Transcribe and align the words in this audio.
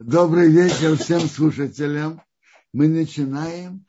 Добрый 0.00 0.50
вечер 0.50 0.96
всем 0.96 1.20
слушателям. 1.20 2.22
Мы 2.72 2.88
начинаем 2.88 3.84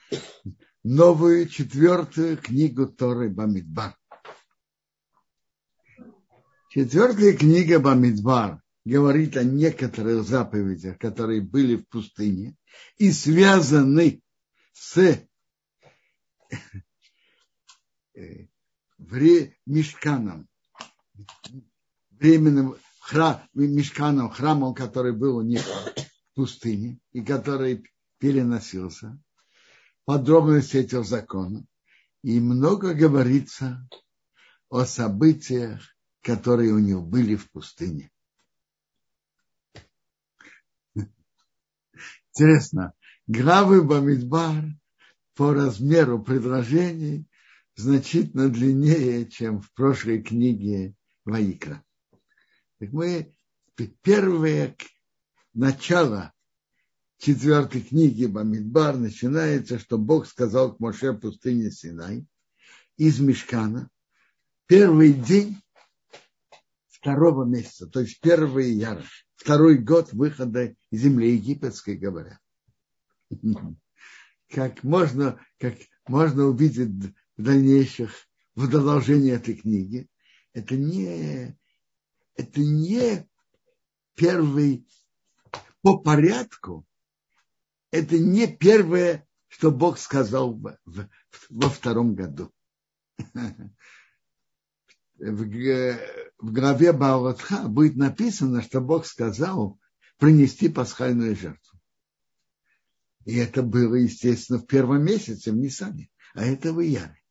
новую 0.83 1.47
четвертую 1.47 2.35
книгу 2.35 2.85
Торы 2.85 3.29
Бамидбар. 3.29 3.97
Четвертая 6.69 7.31
книга 7.31 7.79
Бамидбар 7.79 8.61
говорит 8.83 9.37
о 9.37 9.45
некоторых 9.45 10.27
заповедях, 10.27 10.97
которые 10.97 11.39
были 11.39 11.77
в 11.77 11.87
пустыне 11.87 12.57
и 12.97 13.09
связаны 13.13 14.21
с 14.73 14.97
э, 18.17 18.47
Мешканом, 19.65 20.49
временным 22.09 22.75
храм, 23.01 23.41
мешканом, 23.53 24.29
храмом, 24.29 24.73
который 24.73 25.11
был 25.11 25.37
у 25.37 25.41
них 25.41 25.61
в 25.63 26.35
пустыне 26.35 26.99
и 27.11 27.21
который 27.21 27.83
переносился, 28.19 29.19
подробности 30.05 30.77
этих 30.77 31.03
законов. 31.03 31.65
И 32.23 32.39
много 32.39 32.93
говорится 32.93 33.87
о 34.69 34.85
событиях, 34.85 35.81
которые 36.21 36.71
у 36.71 36.79
них 36.79 37.01
были 37.01 37.35
в 37.35 37.49
пустыне. 37.51 38.11
Интересно, 42.29 42.93
главы 43.25 43.83
Бамидбар 43.83 44.63
по 45.35 45.53
размеру 45.53 46.23
предложений 46.23 47.25
значительно 47.75 48.47
длиннее, 48.47 49.25
чем 49.25 49.59
в 49.59 49.73
прошлой 49.73 50.21
книге 50.21 50.93
Ваикра. 51.25 51.83
Так 52.81 52.93
мы 52.93 53.31
первое 54.01 54.75
начало 55.53 56.33
четвертой 57.19 57.81
книги 57.81 58.25
Бамидбар 58.25 58.97
начинается, 58.97 59.77
что 59.77 59.99
Бог 59.99 60.25
сказал 60.25 60.75
к 60.75 60.79
Моше 60.79 61.11
в 61.11 61.19
пустыне 61.19 61.69
Синай 61.69 62.25
из 62.97 63.19
Мешкана 63.19 63.87
первый 64.65 65.13
день 65.13 65.61
второго 66.87 67.45
месяца, 67.45 67.85
то 67.85 67.99
есть 67.99 68.19
первый 68.19 68.71
яр, 68.71 69.05
второй 69.35 69.77
год 69.77 70.11
выхода 70.11 70.75
из 70.89 71.01
земли 71.01 71.35
египетской, 71.35 71.97
говорят. 71.97 72.39
Как 74.49 74.83
можно, 74.83 75.39
как 75.59 75.75
можно 76.07 76.45
увидеть 76.45 77.13
в 77.37 77.43
дальнейших, 77.43 78.11
в 78.55 78.67
продолжении 78.67 79.33
этой 79.33 79.53
книги, 79.53 80.09
это 80.53 80.75
не 80.75 81.55
это 82.35 82.59
не 82.59 83.27
первый 84.15 84.87
по 85.81 85.97
порядку, 85.97 86.85
это 87.91 88.17
не 88.17 88.47
первое, 88.47 89.27
что 89.47 89.71
Бог 89.71 89.97
сказал 89.97 90.53
в, 90.53 90.77
в, 90.85 91.07
во 91.49 91.69
втором 91.69 92.15
году. 92.15 92.51
В, 95.23 95.45
в 96.39 96.51
главе 96.51 96.93
Баалатха 96.93 97.67
будет 97.67 97.95
написано, 97.95 98.63
что 98.63 98.81
Бог 98.81 99.05
сказал 99.05 99.79
принести 100.17 100.67
пасхальную 100.67 101.35
жертву. 101.35 101.79
И 103.25 103.35
это 103.35 103.61
было, 103.61 103.95
естественно, 103.95 104.57
в 104.57 104.65
первом 104.65 105.03
месяце 105.03 105.51
в 105.51 105.57
Нисане, 105.57 106.09
а 106.33 106.43
это 106.43 106.73
в 106.73 106.81
Ияре. 106.81 107.21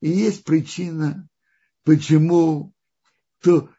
И 0.00 0.08
есть 0.08 0.44
причина, 0.44 1.28
почему 1.84 2.72
то, 3.40 3.70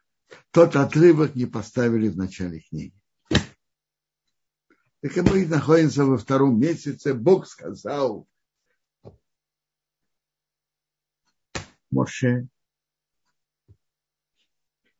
тот 0.51 0.75
отрывок 0.75 1.35
не 1.35 1.45
поставили 1.45 2.09
в 2.09 2.17
начале 2.17 2.59
книги. 2.59 2.93
Так 5.01 5.15
мы 5.15 5.45
находимся 5.45 6.03
во 6.03 6.17
втором 6.17 6.59
месяце. 6.59 7.13
Бог 7.13 7.47
сказал 7.47 8.27
Моше, 11.89 12.47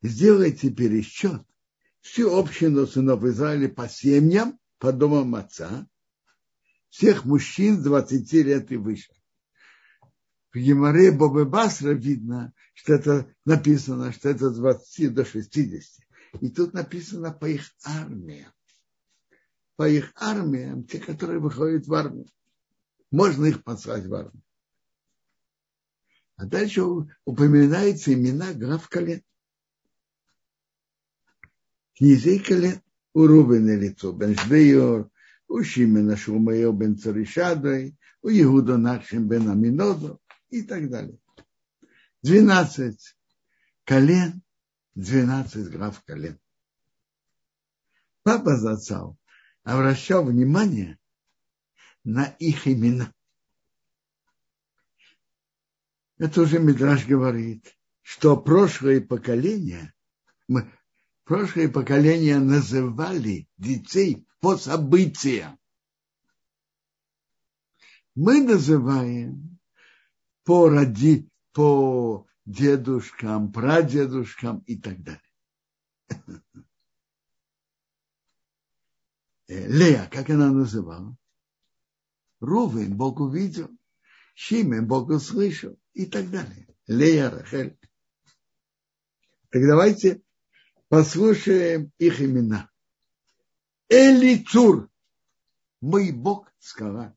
сделайте 0.02 0.70
пересчет 0.70 1.42
всю 2.00 2.34
общину 2.36 2.86
сынов 2.86 3.22
Израиля 3.24 3.68
по 3.68 3.88
семьям, 3.88 4.58
по 4.78 4.92
домам 4.92 5.34
отца, 5.34 5.86
всех 6.88 7.24
мужчин 7.24 7.78
с 7.78 7.84
20 7.84 8.32
лет 8.32 8.72
и 8.72 8.76
выше 8.76 9.12
в 10.52 10.58
Геморе 10.58 11.12
Бобе 11.12 11.44
Басра 11.44 11.92
видно, 11.92 12.52
что 12.74 12.94
это 12.94 13.34
написано, 13.44 14.12
что 14.12 14.28
это 14.28 14.50
с 14.50 14.56
20 14.56 15.14
до 15.14 15.24
60. 15.24 16.06
И 16.40 16.48
тут 16.50 16.74
написано 16.74 17.32
по 17.32 17.46
их 17.46 17.70
армиям. 17.84 18.52
По 19.76 19.88
их 19.88 20.12
армиям, 20.16 20.84
те, 20.84 20.98
которые 20.98 21.40
выходят 21.40 21.86
в 21.86 21.94
армию. 21.94 22.26
Можно 23.10 23.46
их 23.46 23.62
послать 23.62 24.06
в 24.06 24.14
армию. 24.14 24.42
А 26.36 26.46
дальше 26.46 26.82
упоминаются 27.24 28.12
имена 28.12 28.52
граф 28.52 28.88
Калет. 28.88 29.24
Князей 31.96 32.38
Калет. 32.38 32.82
У 33.12 33.26
Рубена 33.26 33.74
лицо 33.74 34.12
бен 34.12 34.38
Жбейор, 34.38 35.10
у 35.48 35.62
Шимена 35.64 36.16
Шумаев 36.16 36.76
бен 36.76 36.96
Царишадой, 36.96 37.96
у 38.22 38.28
Иуда 38.28 38.78
Накшин 38.78 39.26
бен 39.26 39.50
Аминодо, 39.50 40.20
и 40.50 40.62
так 40.62 40.90
далее. 40.90 41.18
12 42.22 43.16
колен, 43.84 44.42
12 44.94 45.70
граф 45.70 46.02
колен. 46.04 46.38
Папа 48.22 48.56
Зацал 48.56 49.16
обращал 49.62 50.24
внимание 50.24 50.98
на 52.04 52.24
их 52.24 52.66
имена. 52.66 53.12
Это 56.18 56.42
уже 56.42 56.58
Мидраш 56.58 57.06
говорит, 57.06 57.78
что 58.02 58.36
прошлое 58.36 59.00
поколение, 59.00 59.94
мы, 60.48 60.70
прошлое 61.24 61.68
поколение 61.68 62.38
называли 62.38 63.48
детей 63.56 64.26
по 64.40 64.56
событиям. 64.58 65.58
Мы 68.14 68.42
называем 68.42 69.59
по, 70.44 70.68
роди, 70.68 71.28
по 71.52 72.26
дедушкам, 72.44 73.52
прадедушкам 73.52 74.58
и 74.66 74.76
так 74.76 75.02
далее. 75.02 75.22
Э, 79.48 79.66
Лея, 79.66 80.08
как 80.10 80.30
она 80.30 80.50
называла? 80.50 81.16
Рувен 82.40 82.96
Бог 82.96 83.20
увидел, 83.20 83.68
Шимен 84.34 84.86
Бог 84.86 85.08
услышал 85.08 85.76
и 85.92 86.06
так 86.06 86.30
далее. 86.30 86.68
Лея, 86.86 87.30
Рахель. 87.30 87.78
Так 89.50 89.62
давайте 89.62 90.22
послушаем 90.88 91.92
их 91.98 92.20
имена. 92.20 92.70
Элицур, 93.88 94.88
мой 95.80 96.12
Бог 96.12 96.52
скала. 96.60 97.16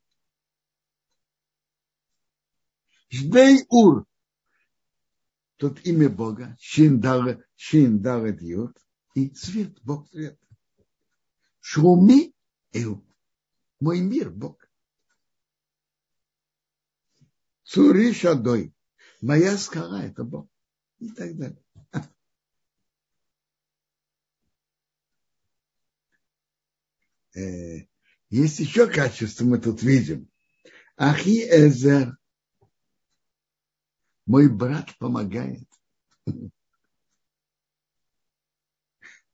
Ждей 3.13 3.65
Ур. 3.69 4.05
Тут 5.57 5.85
имя 5.85 6.09
Бога. 6.09 6.57
Шин 6.59 6.99
дара, 6.99 7.39
шин 7.55 8.01
дара 8.01 8.31
диот. 8.31 8.75
И 9.13 9.29
цвет, 9.29 9.79
Бог 9.83 10.09
цвет. 10.09 10.39
Шуми 11.59 12.33
Эл. 12.71 13.05
Мой 13.79 14.01
мир, 14.01 14.31
Бог. 14.31 14.67
Цури 17.63 18.13
Шадой. 18.13 18.73
Моя 19.21 19.59
скала– 19.59 20.03
это 20.05 20.23
Бог. 20.23 20.49
И 20.97 21.09
так 21.09 21.37
далее. 21.37 21.63
Есть 28.29 28.59
еще 28.59 28.87
качество, 28.87 29.45
мы 29.45 29.59
тут 29.59 29.83
видим. 29.83 30.27
Ахи 30.97 31.47
Эзер 31.47 32.17
мой 34.25 34.49
брат 34.49 34.95
помогает. 34.97 35.67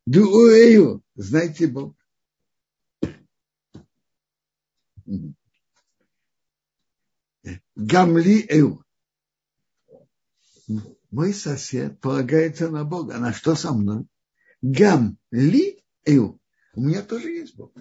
Дуэю, 0.06 1.04
знаете 1.16 1.68
Бог. 1.68 1.96
Гамли 7.76 8.46
Эу. 8.50 8.84
Мой 11.12 11.34
сосед 11.34 12.00
полагается 12.00 12.70
на 12.70 12.84
Бога. 12.84 13.18
На 13.18 13.34
что 13.34 13.56
со 13.56 13.74
мной? 13.74 14.06
Гам 14.62 15.18
Эу. 15.32 16.40
У 16.74 16.82
меня 16.82 17.04
тоже 17.04 17.30
есть 17.30 17.56
Бог. 17.56 17.72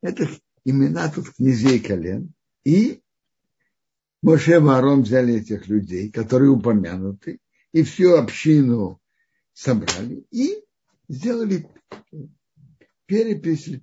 Это 0.00 0.28
имена 0.64 1.10
тут 1.10 1.30
князей 1.30 1.80
колен. 1.80 2.34
И 2.64 3.02
Моше 4.22 4.54
Аарон 4.54 5.02
взяли 5.02 5.34
этих 5.34 5.66
людей, 5.66 6.10
которые 6.10 6.50
упомянуты, 6.50 7.40
и 7.72 7.82
всю 7.82 8.14
общину 8.14 9.00
собрали 9.52 10.24
и 10.30 10.64
сделали 11.08 11.68
перепись 13.06 13.80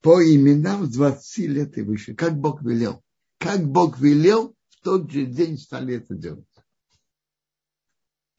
по 0.00 0.20
именам 0.22 0.86
с 0.86 0.94
20 0.94 1.38
лет 1.48 1.78
и 1.78 1.82
выше, 1.82 2.14
как 2.16 2.36
Бог 2.36 2.62
велел. 2.62 3.04
Как 3.38 3.64
Бог 3.64 4.00
велел, 4.00 4.56
в 4.68 4.80
тот 4.82 5.10
же 5.10 5.26
день 5.26 5.56
стали 5.56 5.94
это 5.96 6.14
делать. 6.16 6.46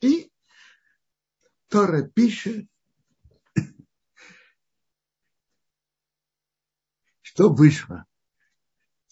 И 0.01 0.29
Тора 1.69 2.03
пишет, 2.03 2.67
что 7.21 7.53
вышло. 7.53 8.05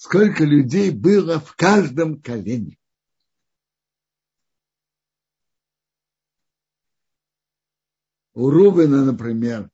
Сколько 0.03 0.45
людей 0.45 0.89
было 0.89 1.39
в 1.39 1.56
каждом 1.56 2.19
колене. 2.19 2.80
У 8.33 8.50
Рубина, 8.50 9.06
например, 9.06 9.69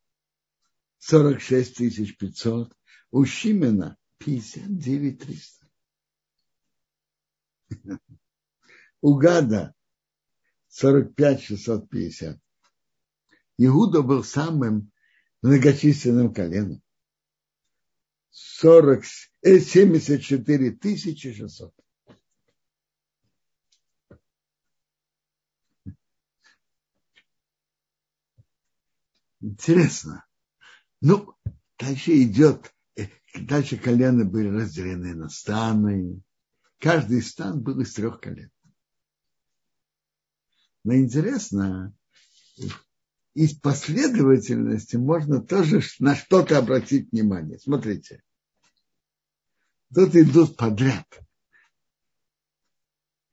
46 0.97 2.17
500, 2.17 2.75
у 3.11 3.23
Шимена 3.23 3.97
59 4.17 5.19
300. 5.21 5.65
У 8.99 9.15
Гада 9.15 9.73
45 10.67 11.41
650. 11.41 12.37
Иуда 13.59 14.01
был 14.01 14.25
самым 14.25 14.91
многочисленным 15.41 16.33
коленом. 16.33 16.83
40, 18.39 19.03
74 19.43 20.71
тысячи 20.71 21.33
600. 21.33 21.73
Интересно. 29.41 30.23
Ну, 31.01 31.33
дальше 31.79 32.21
идет, 32.21 32.71
э, 32.95 33.07
дальше 33.33 33.77
колены 33.77 34.23
были 34.23 34.49
разделены 34.49 35.15
на 35.15 35.29
станы. 35.29 36.21
Каждый 36.77 37.23
стан 37.23 37.63
был 37.63 37.79
из 37.79 37.93
трех 37.93 38.19
колен. 38.19 38.51
Но 40.83 40.95
интересно, 40.95 41.91
из 43.33 43.55
последовательности 43.55 44.95
можно 44.95 45.41
тоже 45.41 45.81
на 45.99 46.15
что-то 46.15 46.59
обратить 46.59 47.11
внимание. 47.11 47.57
Смотрите. 47.57 48.21
Тут 49.93 50.15
идут 50.15 50.57
подряд. 50.57 51.07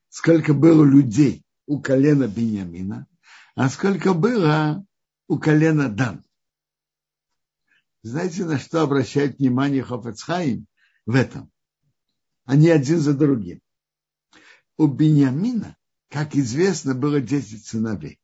Сколько 0.09 0.55
было 0.55 0.85
людей 0.85 1.45
у 1.67 1.81
колена 1.81 2.29
Бениамина, 2.29 3.09
а 3.57 3.69
сколько 3.69 4.15
было 4.15 4.87
у 5.27 5.39
колена 5.39 5.89
Дан. 5.89 6.25
Знаете, 8.03 8.45
на 8.45 8.59
что 8.59 8.83
обращает 8.83 9.39
внимание 9.39 9.83
Хофецхайм 9.83 10.67
в 11.07 11.15
этом? 11.15 11.51
Они 12.45 12.69
один 12.69 13.01
за 13.01 13.15
другим. 13.15 13.61
У 14.77 14.87
Бениамина, 14.87 15.77
как 16.09 16.37
известно, 16.37 16.95
было 16.95 17.21
10 17.21 17.65
сыновей. 17.65 18.21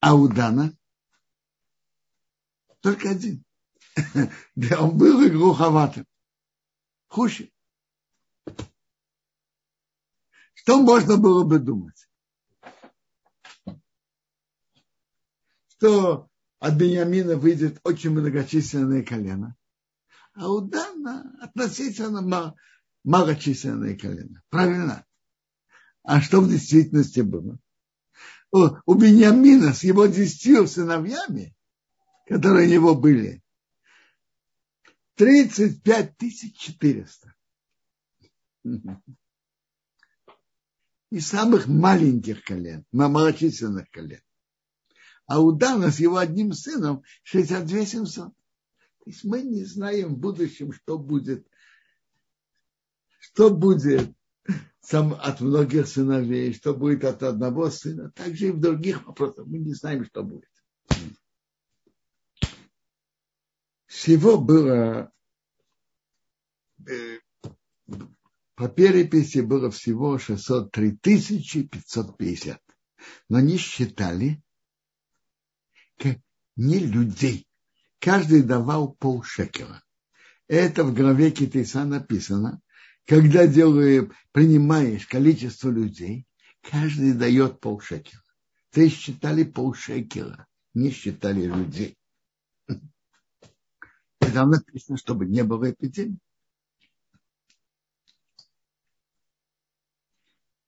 А 0.00 0.14
у 0.14 0.28
Дана 0.28 0.72
только 2.80 3.10
один. 3.10 3.44
Да 4.54 4.82
он 4.82 4.98
был 4.98 5.22
и 5.22 5.30
глуховатым. 5.30 6.06
Хуже. 7.16 7.50
Что 10.52 10.82
можно 10.82 11.16
было 11.16 11.44
бы 11.44 11.58
думать? 11.58 12.06
Что 15.68 16.28
от 16.58 16.74
Бениамина 16.74 17.36
выйдет 17.36 17.80
очень 17.84 18.10
многочисленное 18.10 19.02
колено, 19.02 19.56
а 20.34 20.50
у 20.50 20.60
Дана 20.60 21.34
относительно 21.40 22.54
малочисленное 23.02 23.96
колено. 23.96 24.42
Правильно? 24.50 25.06
А 26.02 26.20
что 26.20 26.42
в 26.42 26.50
действительности 26.50 27.20
было? 27.20 27.58
у, 28.52 28.68
у 28.84 28.94
Бениамина 28.94 29.72
с 29.72 29.84
его 29.84 30.04
десятью 30.04 30.68
сыновьями, 30.68 31.56
которые 32.26 32.68
у 32.68 32.72
него 32.72 32.94
были, 32.94 33.42
35 35.16 36.16
тысяч 36.16 36.56
400. 36.58 37.34
И 41.10 41.20
самых 41.20 41.66
маленьких 41.66 42.44
колен, 42.44 42.84
малочисленных 42.92 43.90
колен. 43.90 44.20
А 45.26 45.40
у 45.40 45.52
Дана 45.52 45.90
с 45.90 45.98
его 45.98 46.18
одним 46.18 46.52
сыном 46.52 47.02
62 47.24 47.86
700. 47.86 48.14
То 48.26 48.34
есть 49.06 49.24
мы 49.24 49.42
не 49.42 49.64
знаем 49.64 50.14
в 50.14 50.18
будущем, 50.18 50.72
что 50.72 50.98
будет, 50.98 51.46
что 53.18 53.50
будет 53.50 54.12
сам 54.80 55.14
от 55.14 55.40
многих 55.40 55.88
сыновей, 55.88 56.52
что 56.52 56.74
будет 56.74 57.04
от 57.04 57.22
одного 57.22 57.70
сына, 57.70 58.10
также 58.12 58.48
и 58.48 58.52
в 58.52 58.60
других 58.60 59.06
вопросах. 59.06 59.46
Мы 59.46 59.58
не 59.58 59.74
знаем, 59.74 60.04
что 60.04 60.22
будет. 60.22 60.50
Всего 64.06 64.38
было 64.38 65.10
э, 66.86 67.18
по 68.54 68.68
переписи 68.68 69.40
было 69.40 69.68
всего 69.72 70.16
603 70.16 70.92
550. 70.92 72.62
Но 73.28 73.38
они 73.38 73.56
считали 73.56 74.40
не 76.54 76.78
людей. 76.78 77.48
Каждый 77.98 78.44
давал 78.44 78.92
полшекера. 78.92 79.82
Это 80.46 80.84
в 80.84 80.94
главе 80.94 81.32
Китайса 81.32 81.84
написано 81.84 82.62
когда 83.06 83.48
делаю, 83.48 84.12
принимаешь 84.30 85.04
количество 85.08 85.68
людей, 85.68 86.28
каждый 86.62 87.12
дает 87.12 87.58
полшекера. 87.58 88.22
Ты 88.70 88.88
считали 88.88 89.42
полшекера, 89.42 90.46
не 90.74 90.92
считали 90.92 91.46
людей. 91.46 91.98
И 94.26 94.30
там 94.32 94.50
написано, 94.50 94.98
чтобы 94.98 95.26
не 95.26 95.44
было 95.44 95.70
эпидемии. 95.70 96.18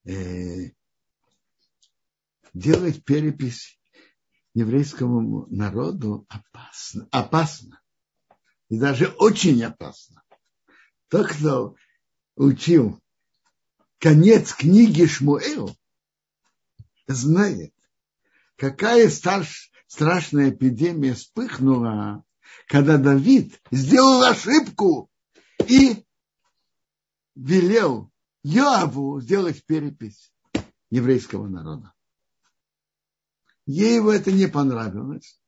Э, 0.05 0.71
делать 2.55 3.05
перепись 3.05 3.79
еврейскому 4.55 5.47
народу 5.49 6.27
опасно, 6.29 7.09
опасно. 7.11 7.81
И 8.69 8.79
даже 8.79 9.09
очень 9.19 9.63
опасно. 9.65 10.23
Тот, 11.09 11.29
кто 11.29 11.75
учил 12.37 13.01
конец 13.99 14.55
книги 14.55 15.05
Шмуэл, 15.07 15.77
знает, 17.07 17.75
какая 18.57 19.11
страшная 19.11 20.51
эпидемия 20.51 21.15
вспыхнула, 21.15 22.25
когда 22.67 22.99
Давид 22.99 23.61
сделал 23.71 24.23
ошибку 24.23 25.11
и 25.67 26.05
велел 27.35 28.11
Йоаву 28.43 29.21
сделать 29.21 29.65
перепись 29.65 30.33
еврейского 30.91 31.49
народа. 31.49 31.93
Ей 33.67 33.97
его 33.97 34.13
это 34.13 34.33
не 34.33 34.47
понравилось. 34.47 35.41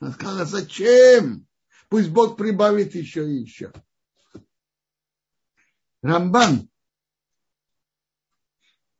Он 0.00 0.12
сказал, 0.12 0.40
«А 0.40 0.44
зачем? 0.44 1.46
Пусть 1.88 2.10
Бог 2.10 2.36
прибавит 2.36 2.94
еще 2.94 3.28
и 3.30 3.42
еще. 3.42 3.72
Рамбан 6.02 6.68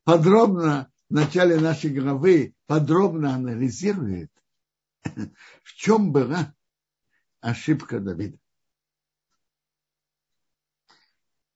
подробно 0.04 0.92
в 1.08 1.14
начале 1.14 1.58
нашей 1.58 1.90
главы 1.90 2.54
подробно 2.66 3.34
анализирует, 3.34 4.30
в 5.02 5.72
чем 5.74 6.12
была 6.12 6.54
ошибка 7.44 8.00
Давида. 8.00 8.38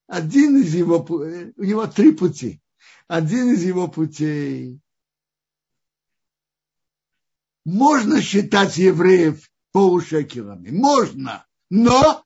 Один 0.07 0.61
из 0.61 0.75
его, 0.75 0.99
у 0.99 1.63
него 1.65 1.87
три 1.87 2.13
пути. 2.13 2.61
Один 3.07 3.53
из 3.53 3.63
его 3.65 3.89
путей 3.89 4.81
можно 7.65 8.21
считать 8.21 8.77
евреев 8.77 9.51
полушекелами. 9.73 10.71
Можно, 10.71 11.47
но 11.71 12.25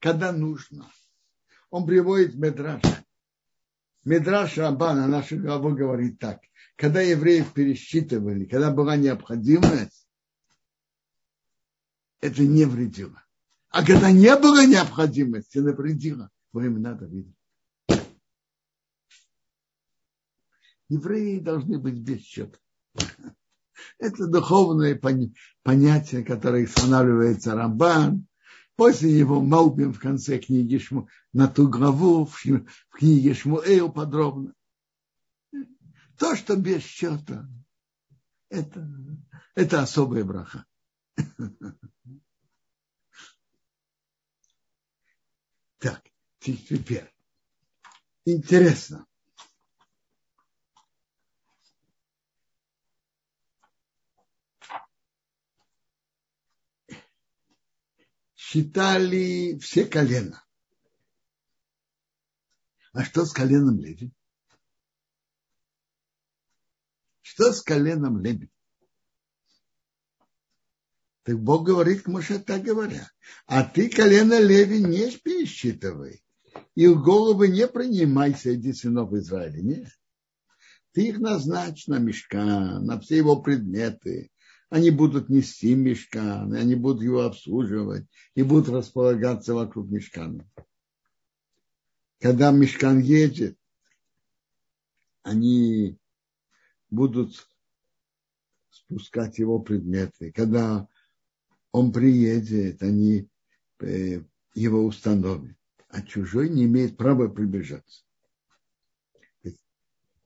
когда 0.00 0.32
нужно 0.32 0.90
он 1.70 1.86
приводит 1.86 2.34
Медраш. 2.34 2.82
Медраш 4.04 4.56
Рабана, 4.58 5.06
наша 5.06 5.36
глава, 5.36 5.70
говорит 5.72 6.18
так. 6.18 6.40
Когда 6.76 7.00
евреев 7.00 7.52
пересчитывали, 7.52 8.44
когда 8.44 8.70
была 8.70 8.96
необходимость, 8.96 10.03
это 12.24 12.42
не 12.42 12.64
вредило. 12.64 13.22
А 13.68 13.84
когда 13.84 14.10
не 14.10 14.34
было 14.36 14.64
необходимости, 14.64 15.58
навредило 15.58 16.30
времена 16.54 16.94
Давида. 16.94 17.30
Евреи 20.88 21.38
должны 21.40 21.78
быть 21.78 21.98
без 21.98 22.22
счета. 22.22 22.56
Это 23.98 24.26
духовное 24.26 24.98
понятие, 25.62 26.24
которое 26.24 26.64
устанавливается 26.64 27.54
Рамбан. 27.54 28.26
После 28.76 29.18
него 29.18 29.42
Малбим 29.42 29.92
в 29.92 30.00
конце 30.00 30.38
книги 30.38 30.78
Шму, 30.78 31.08
на 31.34 31.46
ту 31.46 31.68
главу 31.68 32.24
в, 32.24 32.42
в 32.42 32.64
книге 32.90 33.34
Шмуэл 33.34 33.92
подробно. 33.92 34.54
То, 36.16 36.34
что 36.36 36.56
без 36.56 36.82
счета, 36.82 37.46
это, 38.48 38.88
это 39.54 39.82
особая 39.82 40.24
браха. 40.24 40.64
Так, 45.84 46.02
теперь. 46.52 47.10
Интересно. 48.26 49.06
Считали 58.34 59.58
все 59.58 59.84
колена. 59.86 60.44
А 62.92 63.04
что 63.04 63.24
с 63.24 63.32
коленом 63.32 63.80
Леви? 63.80 64.12
Что 67.22 67.52
с 67.52 67.62
коленом 67.62 68.18
Леви? 68.18 68.50
Так 71.24 71.40
Бог 71.40 71.66
говорит 71.66 72.02
к 72.02 72.06
Моше 72.06 72.38
так 72.38 72.62
говоря. 72.62 73.10
А 73.46 73.64
ты 73.64 73.88
колено 73.88 74.38
Леви 74.38 74.80
не 74.80 75.10
пересчитывай. 75.18 76.23
И 76.74 76.86
в 76.88 77.02
головы 77.02 77.48
не 77.48 77.68
принимай 77.68 78.34
среди 78.34 78.72
сынов 78.72 79.12
Израиля. 79.12 79.60
Нет. 79.62 79.88
Ты 80.92 81.08
их 81.08 81.18
назначь 81.18 81.86
на 81.86 81.98
мешкан, 81.98 82.84
на 82.84 83.00
все 83.00 83.16
его 83.16 83.40
предметы. 83.40 84.30
Они 84.70 84.90
будут 84.90 85.28
нести 85.28 85.74
мешкан, 85.74 86.52
они 86.52 86.74
будут 86.74 87.02
его 87.02 87.22
обслуживать 87.22 88.06
и 88.34 88.42
будут 88.42 88.68
располагаться 88.68 89.54
вокруг 89.54 89.88
мешкана. 89.88 90.48
Когда 92.20 92.50
мешкан 92.50 92.98
едет, 93.00 93.56
они 95.22 95.96
будут 96.90 97.48
спускать 98.70 99.38
его 99.38 99.60
предметы. 99.60 100.32
Когда 100.32 100.88
он 101.70 101.92
приедет, 101.92 102.82
они 102.82 103.28
э, 103.80 104.22
его 104.54 104.84
установят, 104.84 105.56
а 105.94 106.02
чужой 106.02 106.48
не 106.48 106.64
имеет 106.64 106.96
права 106.96 107.28
приближаться. 107.28 108.02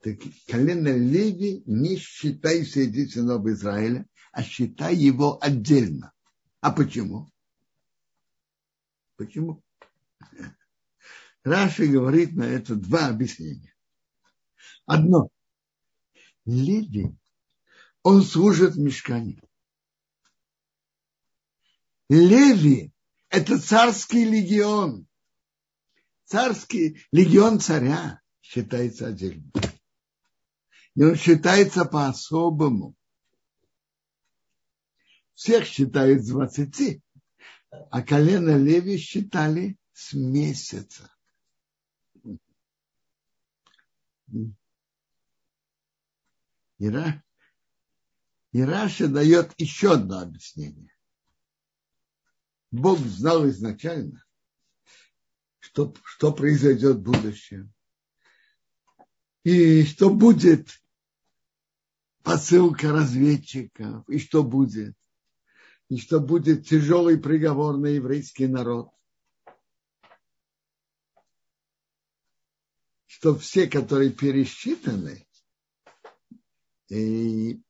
Так 0.00 0.18
колено 0.46 0.96
Леви 0.96 1.62
не 1.66 1.96
считай 1.96 2.64
среди 2.64 3.06
сынов 3.06 3.44
Израиля, 3.46 4.06
а 4.32 4.42
считай 4.42 4.96
его 4.96 5.38
отдельно. 5.42 6.14
А 6.60 6.70
почему? 6.70 7.30
Почему? 9.16 9.62
Раши 11.42 11.86
говорит 11.86 12.32
на 12.34 12.44
это 12.44 12.74
два 12.74 13.08
объяснения. 13.08 13.74
Одно. 14.86 15.28
Леви, 16.46 17.14
он 18.02 18.22
служит 18.22 18.76
мешкане. 18.76 19.42
Леви– 22.08 22.90
это 23.28 23.60
царский 23.60 24.24
легион. 24.24 25.07
Царский 26.28 27.00
легион 27.10 27.58
царя 27.58 28.20
считается 28.42 29.06
отдельно. 29.06 29.50
И 30.94 31.02
он 31.02 31.16
считается 31.16 31.86
по-особому. 31.86 32.94
Всех 35.32 35.64
считают 35.64 36.22
с 36.22 36.28
20, 36.28 37.02
а 37.70 38.02
колено 38.02 38.58
Леви 38.58 38.98
считали 38.98 39.78
с 39.94 40.12
месяца. 40.12 41.10
И, 46.78 46.90
Раша 48.52 49.08
дает 49.08 49.58
еще 49.58 49.94
одно 49.94 50.20
объяснение. 50.20 50.94
Бог 52.70 52.98
знал 52.98 53.48
изначально, 53.48 54.22
что, 55.78 55.94
что 56.04 56.32
произойдет 56.32 56.96
в 56.96 57.02
будущем. 57.02 57.72
И 59.44 59.84
что 59.84 60.10
будет 60.10 60.68
посылка 62.24 62.90
разведчиков, 62.90 64.08
и 64.08 64.18
что 64.18 64.42
будет. 64.42 64.96
И 65.88 65.96
что 65.98 66.18
будет 66.18 66.66
тяжелый 66.66 67.16
приговор 67.16 67.76
на 67.76 67.86
еврейский 67.86 68.48
народ. 68.48 68.90
Что 73.06 73.36
все, 73.36 73.68
которые 73.68 74.10
пересчитаны, 74.10 75.26
и 76.88 77.62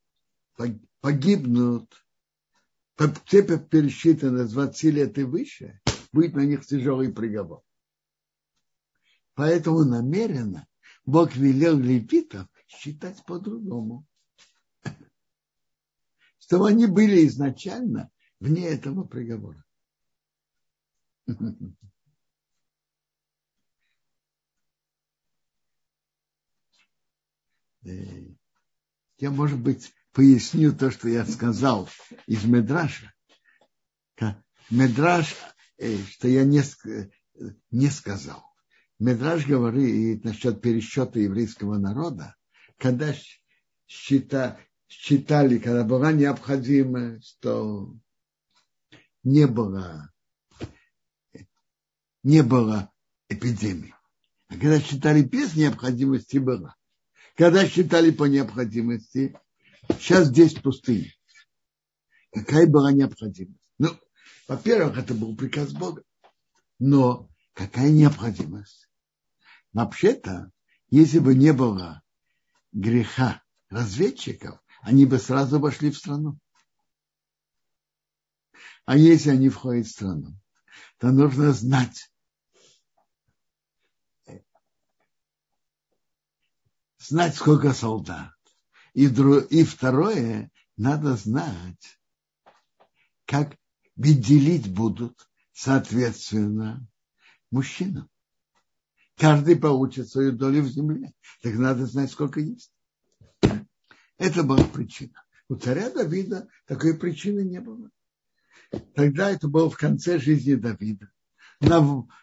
погибнут 1.00 1.92
все 3.26 3.42
пересчитаны 3.42 4.46
с 4.46 4.52
20 4.52 4.82
лет 4.94 5.18
и 5.18 5.24
выше, 5.24 5.80
будет 6.12 6.34
на 6.34 6.46
них 6.46 6.64
тяжелый 6.64 7.12
приговор. 7.12 7.62
Поэтому 9.38 9.84
намеренно 9.84 10.66
Бог 11.06 11.36
велел 11.36 11.78
левитов 11.78 12.48
считать 12.66 13.24
по-другому. 13.24 14.04
Чтобы 16.40 16.70
они 16.70 16.86
были 16.86 17.24
изначально 17.28 18.10
вне 18.40 18.66
этого 18.66 19.04
приговора. 19.04 19.64
Я, 27.84 29.30
может 29.30 29.60
быть, 29.60 29.94
поясню 30.10 30.76
то, 30.76 30.90
что 30.90 31.08
я 31.08 31.24
сказал 31.24 31.88
из 32.26 32.44
Медраша. 32.44 33.14
Медраж, 34.68 35.32
э, 35.76 35.96
что 35.96 36.26
я 36.26 36.44
не, 36.44 36.60
не 37.70 37.88
сказал. 37.88 38.47
Медраж 38.98 39.46
говорит 39.46 40.24
насчет 40.24 40.60
пересчета 40.60 41.20
еврейского 41.20 41.78
народа, 41.78 42.34
когда 42.78 43.14
счета, 43.86 44.58
считали, 44.88 45.58
когда 45.58 45.84
была 45.84 46.12
необходимость, 46.12 47.38
то 47.40 47.94
не 49.22 49.46
было, 49.46 50.12
не 52.22 52.42
было 52.42 52.92
эпидемии. 53.28 53.94
А 54.48 54.54
когда 54.54 54.80
считали 54.80 55.22
без 55.22 55.54
необходимости, 55.54 56.38
была. 56.38 56.74
Когда 57.36 57.68
считали 57.68 58.10
по 58.10 58.24
необходимости, 58.24 59.36
Сейчас 59.96 60.28
здесь 60.28 60.54
пустыня. 60.54 61.12
Какая 62.32 62.66
была 62.66 62.92
необходимость? 62.92 63.58
Ну, 63.78 63.98
во-первых, 64.46 64.98
это 64.98 65.14
был 65.14 65.34
приказ 65.34 65.72
Бога. 65.72 66.02
Но 66.78 67.28
какая 67.54 67.90
необходимость? 67.90 68.87
Вообще-то, 69.72 70.50
если 70.90 71.18
бы 71.18 71.34
не 71.34 71.52
было 71.52 72.02
греха 72.72 73.42
разведчиков, 73.68 74.60
они 74.80 75.04
бы 75.06 75.18
сразу 75.18 75.58
вошли 75.58 75.90
в 75.90 75.98
страну. 75.98 76.38
А 78.84 78.96
если 78.96 79.30
они 79.30 79.48
входят 79.48 79.86
в 79.86 79.90
страну, 79.90 80.34
то 80.98 81.10
нужно 81.10 81.52
знать, 81.52 82.10
знать, 86.98 87.34
сколько 87.36 87.74
солдат, 87.74 88.34
и, 88.94 89.04
и 89.04 89.64
второе, 89.64 90.50
надо 90.76 91.16
знать, 91.16 92.00
как 93.26 93.58
делить 93.96 94.72
будут, 94.72 95.28
соответственно, 95.52 96.86
мужчинам. 97.50 98.08
Каждый 99.18 99.56
получит 99.56 100.08
свою 100.08 100.32
долю 100.32 100.62
в 100.62 100.68
земле. 100.68 101.12
Так 101.42 101.54
надо 101.54 101.86
знать, 101.86 102.10
сколько 102.10 102.40
есть. 102.40 102.70
Это 104.16 104.42
была 104.44 104.64
причина. 104.64 105.24
У 105.48 105.56
царя 105.56 105.90
Давида 105.90 106.48
такой 106.66 106.96
причины 106.96 107.40
не 107.40 107.60
было. 107.60 107.90
Тогда 108.94 109.30
это 109.30 109.48
было 109.48 109.70
в 109.70 109.76
конце 109.76 110.18
жизни 110.18 110.54
Давида. 110.54 111.10
На, 111.60 111.80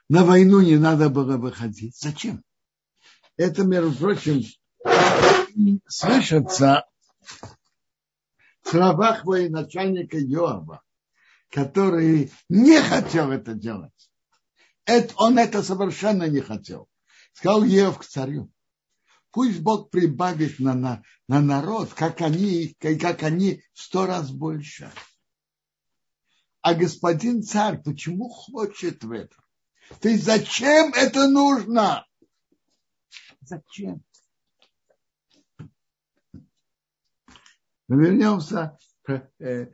на 0.09 0.23
войну 0.23 0.61
не 0.61 0.77
надо 0.77 1.09
было 1.09 1.37
выходить. 1.37 1.97
Зачем? 1.99 2.43
Это, 3.35 3.65
между 3.65 3.93
прочим, 3.97 4.43
слышатся 5.87 6.85
в 8.61 8.69
словах 8.69 9.25
военачальника 9.25 10.17
Йоаба, 10.17 10.81
который 11.49 12.31
не 12.47 12.81
хотел 12.81 13.31
это 13.31 13.53
делать. 13.53 13.91
Это, 14.85 15.13
он 15.17 15.37
это 15.37 15.63
совершенно 15.63 16.27
не 16.29 16.41
хотел. 16.41 16.87
Сказал 17.33 17.63
Еов 17.63 17.97
к 17.99 18.05
царю, 18.05 18.51
пусть 19.31 19.59
Бог 19.59 19.89
прибавит 19.89 20.59
на, 20.59 20.73
на, 20.73 21.03
на 21.27 21.41
народ, 21.41 21.93
как 21.93 22.21
они, 22.21 22.75
как 22.79 23.23
они 23.23 23.63
в 23.73 23.81
сто 23.81 24.05
раз 24.05 24.31
больше. 24.31 24.91
А 26.61 26.73
господин 26.73 27.43
царь 27.43 27.81
почему 27.81 28.29
хочет 28.29 29.03
в 29.03 29.11
этом? 29.11 29.43
То 29.99 30.09
есть 30.09 30.23
зачем 30.23 30.93
это 30.93 31.27
нужно? 31.27 32.05
Зачем? 33.41 34.03
Но 37.87 37.97
вернемся, 37.97 38.79
э, 39.07 39.67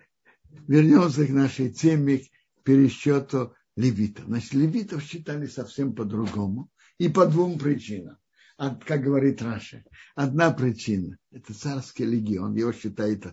вернемся 0.68 1.25
к 1.25 1.30
нашей 1.30 1.72
теме, 1.72 2.20
к 2.20 2.63
пересчету 2.63 3.56
левитов. 3.75 4.25
Значит, 4.25 4.54
левитов 4.54 5.04
считали 5.04 5.48
совсем 5.48 5.94
по-другому 5.96 6.70
и 6.98 7.10
по 7.10 7.25
двум 7.25 7.58
причинам. 7.58 8.18
Как 8.58 9.01
говорит 9.01 9.42
Раша, 9.42 9.84
одна 10.13 10.51
причина– 10.51 11.18
это 11.32 11.54
царский 11.54 12.06
легион, 12.06 12.54
его 12.56 12.72
считают 12.74 13.25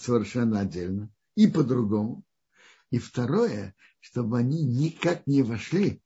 совершенно 0.00 0.60
отдельно, 0.60 1.10
и 1.36 1.46
по-другому. 1.46 2.24
И 2.90 2.98
второе, 2.98 3.74
чтобы 4.00 4.38
они 4.38 4.64
никак 4.64 5.26
не 5.26 5.42
вошли, 5.42 6.02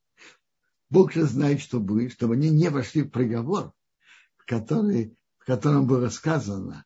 Бог 0.91 1.13
же 1.13 1.25
знает, 1.25 1.61
что 1.61 1.81
будет, 1.81 2.13
чтобы 2.13 2.35
они 2.35 2.51
не 2.51 2.69
вошли 2.69 3.03
в 3.03 3.11
приговор, 3.11 3.73
который, 4.47 5.17
в 5.39 5.47
котором 5.47 5.87
было 5.87 6.11
сказано, 6.11 6.85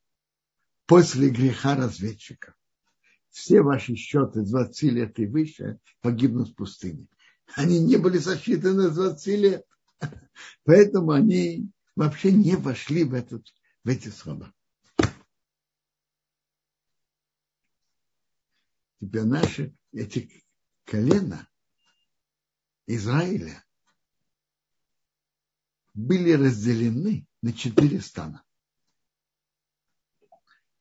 после 0.87 1.29
греха 1.29 1.75
разведчиков 1.75 2.55
все 3.31 3.63
ваши 3.63 3.95
счеты 3.95 4.43
20 4.43 4.83
лет 4.93 5.19
и 5.19 5.27
выше 5.27 5.79
погибнут 6.01 6.51
в 6.51 6.55
пустыне. 6.55 7.07
Они 7.55 7.81
не 7.81 7.97
были 7.97 8.19
засчитаны 8.19 8.91
20 8.91 9.27
лет. 9.39 9.67
Поэтому 10.65 11.13
они 11.13 11.71
вообще 11.97 12.33
не 12.33 12.57
вошли 12.57 13.05
в, 13.05 13.15
этот, 13.15 13.47
в 13.85 13.89
эти 13.89 14.09
слова. 14.09 14.53
Теперь 19.01 19.25
наши 19.25 19.75
эти 19.93 20.45
колена 20.85 21.49
Израиля 22.87 23.65
были 25.95 26.33
разделены 26.33 27.27
на 27.43 27.53
четыре 27.53 28.01
стана. 28.01 28.45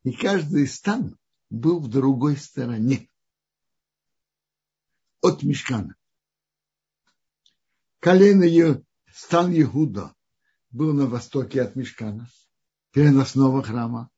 И 0.03 0.11
каждый 0.11 0.67
стан 0.67 1.17
был 1.49 1.79
в 1.79 1.87
другой 1.87 2.37
стороне 2.37 3.09
от 5.21 5.43
Мешкана. 5.43 5.95
Колено 7.99 8.83
стан 9.13 9.51
Иуда 9.53 10.15
был 10.71 10.93
на 10.93 11.07
востоке 11.07 11.61
от 11.61 11.75
Мешкана, 11.75 12.29
переносного 12.91 13.63
храма. 13.63 14.09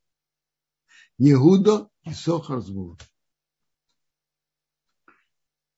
Иуда 1.18 1.90
и 2.04 2.14
Сохар. 2.14 2.62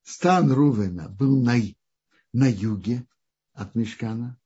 Стан 0.04 0.52
Рувена 0.52 1.08
был 1.10 1.42
на, 1.42 1.56
на 2.34 2.50
юге 2.50 3.08
от 3.54 3.76
Мешкана. 3.76 4.40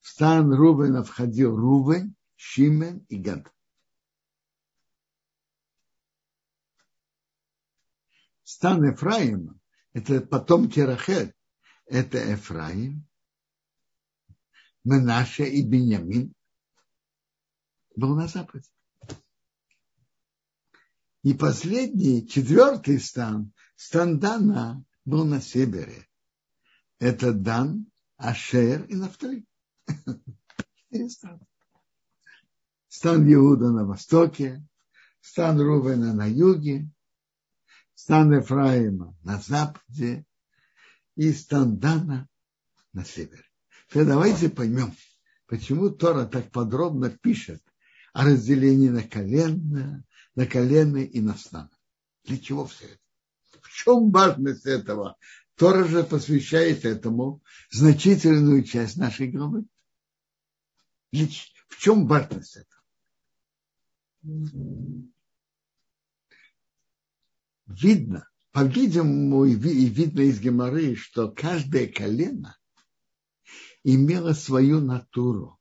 В 0.00 0.08
стан 0.08 0.52
Рувена 0.52 1.04
входил 1.04 1.56
Рувен, 1.56 2.16
Шимен 2.36 3.06
и 3.08 3.18
Гад. 3.18 3.52
Стан 8.50 8.84
Ефраима, 8.84 9.56
это 9.92 10.20
потомки 10.20 10.80
Рахель, 10.80 11.32
это 11.86 12.18
Ефраим, 12.18 13.06
Менаше 14.82 15.44
и 15.44 15.62
Беньямин, 15.62 16.34
был 17.94 18.16
на 18.16 18.26
западе. 18.26 18.68
И 21.22 21.32
последний, 21.32 22.26
четвертый 22.26 22.98
стан, 22.98 23.52
стан 23.76 24.18
Дана, 24.18 24.82
был 25.04 25.24
на 25.24 25.40
севере. 25.40 26.08
Это 26.98 27.32
Дан, 27.32 27.86
Ашер 28.16 28.84
и 28.86 28.96
Нафтали. 28.96 29.46
Стан 32.88 33.32
Иуда 33.32 33.70
на 33.70 33.84
востоке, 33.84 34.66
стан 35.20 35.60
Рувена 35.60 36.12
на 36.12 36.26
юге, 36.26 36.90
стан 38.00 38.32
Ефраима 38.32 39.14
на 39.24 39.38
западе 39.40 40.24
и 41.16 41.32
стан 41.32 41.78
Дана 41.78 42.28
на 42.94 43.04
севере. 43.04 43.44
Теперь 43.88 44.06
давайте 44.06 44.48
поймем, 44.48 44.94
почему 45.46 45.90
Тора 45.90 46.24
так 46.24 46.50
подробно 46.50 47.10
пишет 47.10 47.62
о 48.14 48.24
разделении 48.24 48.88
на 48.88 49.02
колено, 49.02 50.02
на 50.34 50.46
колено 50.46 50.96
и 50.96 51.20
на 51.20 51.34
стан. 51.34 51.68
Для 52.24 52.38
чего 52.38 52.66
все 52.66 52.86
это? 52.86 53.60
В 53.60 53.68
чем 53.70 54.10
важность 54.10 54.64
этого? 54.64 55.18
Тора 55.56 55.84
же 55.84 56.02
посвящает 56.02 56.86
этому 56.86 57.42
значительную 57.70 58.64
часть 58.64 58.96
нашей 58.96 59.30
главы. 59.30 59.66
В 61.12 61.76
чем 61.78 62.06
важность 62.06 62.56
этого? 62.56 62.82
Видно, 67.70 68.28
по-видимому, 68.52 69.44
и 69.44 69.54
видно 69.54 70.20
из 70.20 70.40
Геморы, 70.40 70.96
что 70.96 71.30
каждое 71.30 71.86
колено 71.86 72.56
имело 73.84 74.32
свою 74.32 74.80
натуру, 74.80 75.58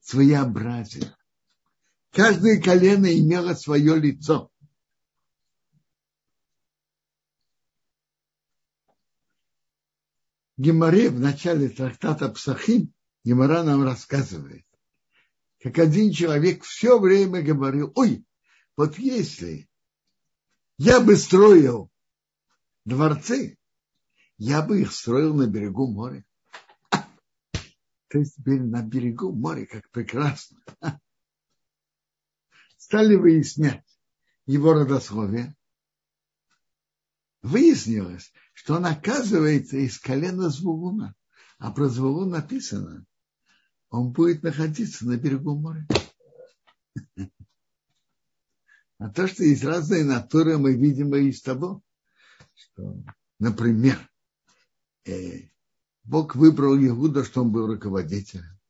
своеобразие. 0.00 1.14
Каждое 2.10 2.60
колено 2.60 3.06
имело 3.06 3.54
свое 3.54 3.98
лицо. 3.98 4.50
Геморе 10.56 11.10
в 11.10 11.18
начале 11.18 11.70
трактата 11.70 12.28
Псахим 12.28 12.92
Гемора 13.24 13.64
нам 13.64 13.82
рассказывает, 13.82 14.64
как 15.60 15.78
один 15.78 16.12
человек 16.12 16.62
все 16.62 17.00
время 17.00 17.42
говорил, 17.42 17.90
ой, 17.94 18.24
вот 18.76 18.98
если 18.98 19.68
я 20.84 21.00
бы 21.00 21.16
строил 21.16 21.92
дворцы, 22.84 23.56
я 24.36 24.62
бы 24.62 24.80
их 24.80 24.92
строил 24.92 25.32
на 25.32 25.46
берегу 25.46 25.86
моря. 25.86 26.24
То 26.90 28.18
есть 28.18 28.34
теперь 28.34 28.62
на 28.62 28.82
берегу 28.82 29.32
моря, 29.32 29.64
как 29.64 29.88
прекрасно. 29.90 30.60
Стали 32.76 33.14
выяснять 33.14 33.86
его 34.44 34.72
родословие. 34.72 35.54
Выяснилось, 37.42 38.32
что 38.52 38.74
он 38.74 38.86
оказывается 38.86 39.76
из 39.76 40.00
колена 40.00 40.50
Звулуна. 40.50 41.14
А 41.58 41.70
про 41.70 41.88
Звулун 41.88 42.30
написано, 42.30 43.06
он 43.88 44.10
будет 44.10 44.42
находиться 44.42 45.06
на 45.06 45.16
берегу 45.16 45.54
моря. 45.54 45.86
А 49.02 49.08
то, 49.08 49.26
что 49.26 49.42
есть 49.42 49.64
разные 49.64 50.04
натуры, 50.04 50.58
мы 50.58 50.74
видим 50.74 51.12
и 51.16 51.30
из 51.30 51.42
того, 51.42 51.82
что, 52.54 53.02
например, 53.40 53.98
э, 55.04 55.48
Бог 56.04 56.36
выбрал 56.36 56.76
Иуда, 56.76 57.24
что 57.24 57.42
он 57.42 57.50
был 57.50 57.66
руководителем. 57.66 58.60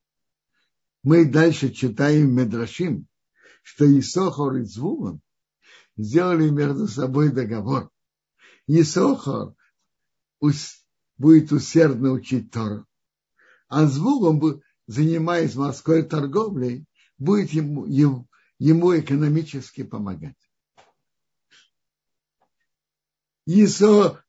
Мы 1.02 1.26
дальше 1.26 1.68
читаем 1.68 2.34
Медрашим, 2.34 3.08
что 3.62 3.84
Исохор 3.84 4.56
и 4.56 4.64
Звулон 4.64 5.20
сделали 5.98 6.48
между 6.48 6.88
собой 6.88 7.30
договор. 7.30 7.90
Исохор 8.66 9.54
будет 11.18 11.52
усердно 11.52 12.10
учить 12.10 12.50
Тору, 12.50 12.86
а 13.68 13.84
Звулон, 13.84 14.62
занимаясь 14.86 15.56
морской 15.56 16.02
торговлей, 16.04 16.86
будет 17.18 17.50
ему, 17.50 17.84
ему 17.84 18.30
экономически 19.00 19.82
помогать. 19.82 20.36
Исо 23.46 24.22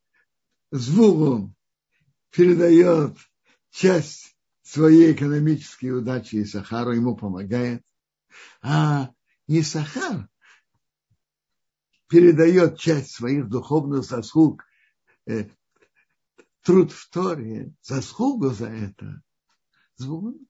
Звулун 0.71 1.55
передает 2.31 3.15
часть 3.69 4.35
своей 4.63 5.13
экономической 5.13 5.91
удачи 5.91 6.41
Исахару, 6.41 6.93
ему 6.93 7.15
помогает. 7.15 7.83
А 8.61 9.11
Исахар 9.45 10.27
передает 12.07 12.79
часть 12.79 13.11
своих 13.11 13.49
духовных 13.49 14.03
заслуг, 14.03 14.63
э, 15.27 15.49
труд 16.63 16.91
в 16.91 17.09
Торе, 17.11 17.71
заслугу 17.81 18.49
за 18.49 18.67
это. 18.67 19.21
Звулун 19.97 20.47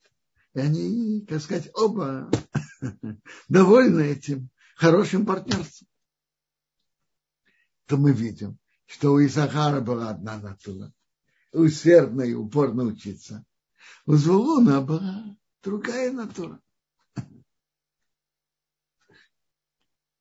и 0.53 0.59
они, 0.59 1.25
так 1.25 1.41
сказать, 1.41 1.69
оба 1.73 2.29
довольны 3.49 4.01
этим 4.01 4.49
хорошим 4.75 5.25
партнерством. 5.25 5.87
То 7.87 7.97
мы 7.97 8.11
видим, 8.13 8.59
что 8.85 9.13
у 9.13 9.25
Исахара 9.25 9.81
была 9.81 10.09
одна 10.09 10.37
натура. 10.37 10.93
Усердно 11.51 12.21
и 12.21 12.33
упорно 12.33 12.83
учиться. 12.83 13.43
У 14.05 14.13
Звулуна 14.15 14.81
была 14.81 15.37
другая 15.61 16.11
натура. 16.11 16.59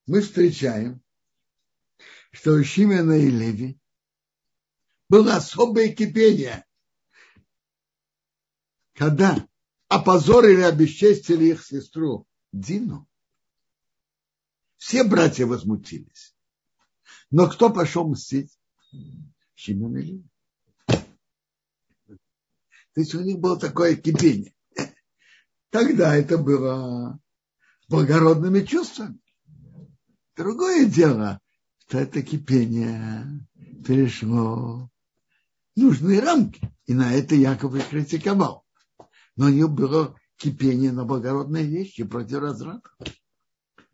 Мы 0.07 0.21
встречаем, 0.21 1.03
что 2.33 2.55
у 2.55 2.65
Шимена 2.65 3.13
и 3.19 3.31
Леви 3.31 3.79
было 5.09 5.37
особое 5.37 5.95
кипение, 5.95 6.67
когда 8.95 9.47
опозорили, 9.93 10.63
обесчестили 10.63 11.47
их 11.47 11.65
сестру 11.65 12.27
Дину. 12.53 13.09
Все 14.77 15.05
братья 15.05 15.47
возмутились. 15.47 16.35
Но 17.31 17.49
кто 17.49 17.71
пошел 17.71 18.09
мстить? 18.09 18.59
Шимон 19.55 19.97
и. 19.99 20.23
То 20.87 23.01
есть 23.01 23.15
у 23.15 23.21
них 23.21 23.39
было 23.39 23.59
такое 23.59 23.97
кипение. 23.97 24.55
Тогда 25.71 26.17
это 26.17 26.37
было 26.37 27.19
благородными 27.89 28.65
чувствами. 28.65 29.19
Другое 30.37 30.87
дело, 30.87 31.41
что 31.79 31.99
это 31.99 32.23
кипение 32.23 33.47
перешло 33.87 34.91
нужные 35.77 36.21
рамки. 36.21 36.61
И 36.87 36.95
на 36.95 37.15
это 37.15 37.35
Яков 37.35 37.75
их 37.75 37.89
критиковал. 37.89 38.62
Но 39.37 39.47
у 39.47 39.49
них 39.51 39.69
было 39.71 40.19
кипение 40.37 40.93
на 40.93 41.05
благородные 41.05 41.67
вещи 41.67 42.05
против 42.05 42.39
разврата. 42.39 42.91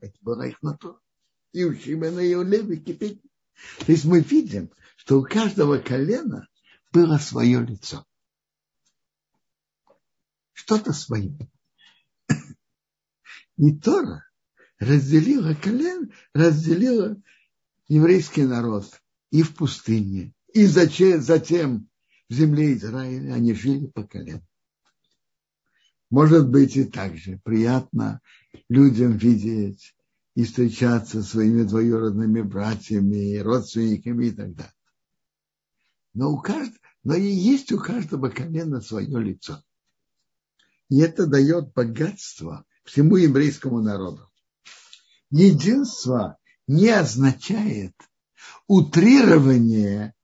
Это 0.00 0.16
была 0.20 0.46
их 0.46 0.62
натура. 0.62 0.98
И 1.52 1.64
у 1.64 1.74
Шимена, 1.74 2.20
и 2.20 2.34
у 2.34 2.42
Леви 2.42 2.76
кипение. 2.76 3.22
То 3.84 3.92
есть 3.92 4.04
мы 4.04 4.20
видим, 4.20 4.70
что 4.96 5.18
у 5.18 5.24
каждого 5.24 5.78
колена 5.78 6.48
было 6.92 7.18
свое 7.18 7.64
лицо 7.64 8.04
что-то 10.58 10.92
свое. 10.92 11.34
И 13.56 13.74
Тора 13.76 14.24
разделила 14.78 15.54
колен, 15.54 16.12
разделила 16.34 17.16
еврейский 17.88 18.42
народ 18.42 19.00
и 19.30 19.42
в 19.42 19.54
пустыне, 19.54 20.34
и 20.52 20.66
затем, 20.66 21.20
затем 21.22 21.88
в 22.28 22.34
земле 22.34 22.74
Израиля 22.74 23.34
они 23.34 23.54
жили 23.54 23.86
по 23.86 24.04
колену. 24.04 24.46
Может 26.10 26.48
быть 26.48 26.76
и 26.76 26.84
так 26.84 27.16
же 27.16 27.38
приятно 27.44 28.20
людям 28.68 29.16
видеть 29.16 29.94
и 30.34 30.44
встречаться 30.44 31.22
со 31.22 31.28
своими 31.28 31.64
двоюродными 31.64 32.40
братьями, 32.40 33.38
родственниками 33.38 34.26
и 34.26 34.30
так 34.30 34.54
далее. 34.54 34.72
Но, 36.14 36.30
у 36.30 36.40
каждого, 36.40 36.78
но 37.04 37.14
и 37.14 37.26
есть 37.28 37.72
у 37.72 37.78
каждого 37.78 38.30
колена 38.30 38.80
свое 38.80 39.22
лицо. 39.22 39.62
И 40.88 41.00
это 41.00 41.26
дает 41.26 41.72
богатство 41.74 42.64
всему 42.84 43.16
еврейскому 43.16 43.82
народу. 43.82 44.30
Единство 45.30 46.38
не 46.66 46.88
означает 46.88 47.94
утрирование 48.66 50.14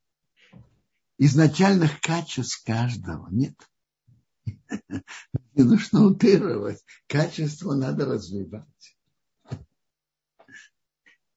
изначальных 1.18 2.00
качеств 2.00 2.64
каждого. 2.64 3.28
Нет. 3.30 3.54
Не 5.54 5.64
нужно 5.64 6.04
утрировать. 6.04 6.84
Качество 7.06 7.74
надо 7.74 8.06
развивать. 8.06 8.96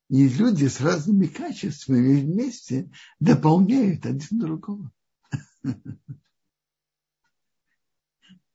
И 0.10 0.28
люди 0.30 0.68
с 0.68 0.80
разными 0.80 1.28
качествами 1.28 2.22
вместе 2.22 2.90
дополняют 3.20 4.06
один 4.06 4.40
другого 4.40 4.92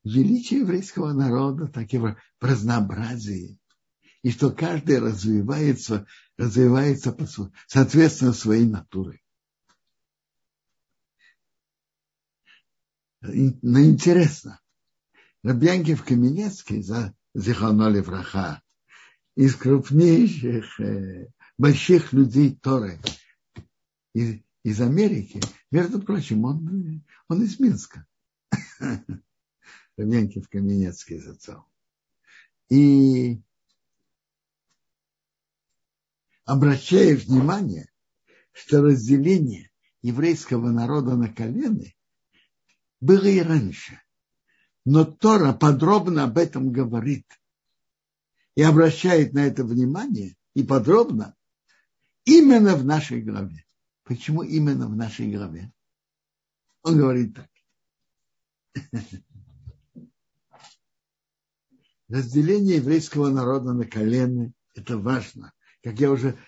величие 0.05 0.61
еврейского 0.61 1.13
народа, 1.13 1.69
так 1.69 1.93
и 1.93 1.99
в 1.99 2.17
разнообразии. 2.41 3.59
И 4.23 4.31
что 4.31 4.51
каждый 4.51 4.99
развивается, 4.99 6.07
развивается 6.37 7.17
соответственно 7.67 8.33
своей 8.33 8.67
натуре. 8.67 9.21
Но 13.21 13.81
интересно, 13.81 14.61
Рабьянкив 15.43 16.05
Каменецкий, 16.05 16.83
за 16.83 17.15
Зиханоли 17.35 18.01
Враха, 18.01 18.63
из 19.35 19.57
крупнейших, 19.57 20.79
э, 20.81 21.29
больших 21.59 22.13
людей 22.13 22.57
Торы 22.57 23.01
из, 24.15 24.81
Америки, 24.81 25.41
между 25.71 26.01
прочим, 26.01 26.45
он, 26.45 27.05
он 27.29 27.43
из 27.43 27.59
Минска. 27.59 28.07
Ленкин 29.97 30.45
Каменецкий 30.45 31.19
зацел. 31.19 31.65
И 32.69 33.41
обращая 36.45 37.17
внимание, 37.17 37.91
что 38.53 38.83
разделение 38.83 39.71
еврейского 40.03 40.71
народа 40.71 41.17
на 41.17 41.33
колены 41.33 41.95
было 43.01 43.25
и 43.25 43.41
раньше. 43.41 44.02
Но 44.85 45.05
Тора 45.05 45.53
подробно 45.53 46.25
об 46.25 46.39
этом 46.39 46.73
говорит 46.73 47.27
и 48.55 48.63
обращает 48.63 49.33
на 49.33 49.47
это 49.47 49.65
внимание 49.65 50.37
и 50.55 50.63
подробно 50.63 51.37
именно 52.25 52.77
в 52.77 52.85
нашей 52.85 53.23
главе. 53.23 53.65
Почему 54.05 54.43
именно 54.43 54.89
в 54.89 54.97
нашей 54.97 55.33
главе? 55.33 55.73
Он 56.83 56.99
говорит 56.99 57.35
так 57.35 57.49
разделение 62.13 62.77
еврейского 62.77 63.31
народа 63.31 63.73
на 63.73 63.87
колены– 63.87 64.53
это 64.75 64.99
важно. 64.99 65.53
Как 65.83 65.99
я 65.99 66.11
уже, 66.11 66.39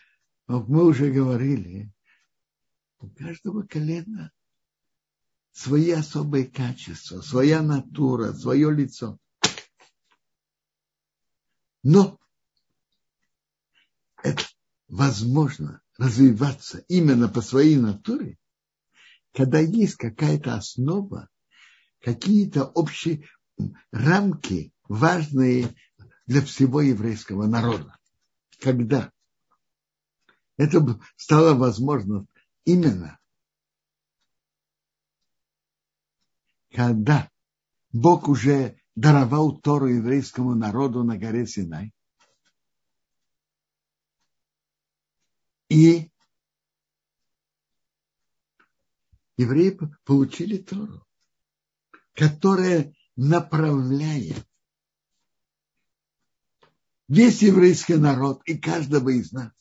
мы 0.47 0.85
уже 0.85 1.11
говорили, 1.11 1.91
у 2.99 3.09
каждого 3.09 3.63
колена 3.63 4.31
свои 5.55 5.93
особые 5.93 6.47
качества, 6.47 7.21
своя 7.21 7.63
натура, 7.63 8.33
свое 8.33 8.75
лицо. 8.75 9.19
Но 11.85 12.19
это 14.23 14.43
возможно 14.89 15.81
развиваться 15.97 16.85
именно 16.89 17.29
по 17.29 17.41
своей 17.41 17.77
натуре, 17.77 18.37
когда 19.33 19.61
есть 19.61 19.95
какая-то 19.95 20.57
основа, 20.57 21.29
какие-то 22.01 22.65
общие 22.65 23.29
рамки 23.93 24.73
важные 24.89 25.73
для 26.27 26.43
всего 26.43 26.81
еврейского 26.81 27.47
народа. 27.47 27.97
Когда 28.59 29.13
это 30.57 31.01
стало 31.17 31.55
возможно 31.55 32.27
именно 32.65 33.21
когда 36.75 37.31
Бог 37.93 38.29
уже 38.29 38.77
даровал 38.97 39.57
Тору 39.57 39.87
еврейскому 39.87 40.55
народу 40.57 41.05
на 41.05 41.17
горе 41.17 41.47
Синай. 41.47 41.95
И 45.69 46.11
евреи 49.37 49.79
получили 50.05 50.59
Тору, 50.59 51.07
которая 52.13 52.95
направляет 53.15 54.45
весь 57.07 57.41
еврейский 57.43 57.97
народ 57.97 58.43
и 58.47 58.59
каждого 58.59 59.11
из 59.11 59.31
нас 59.33 59.53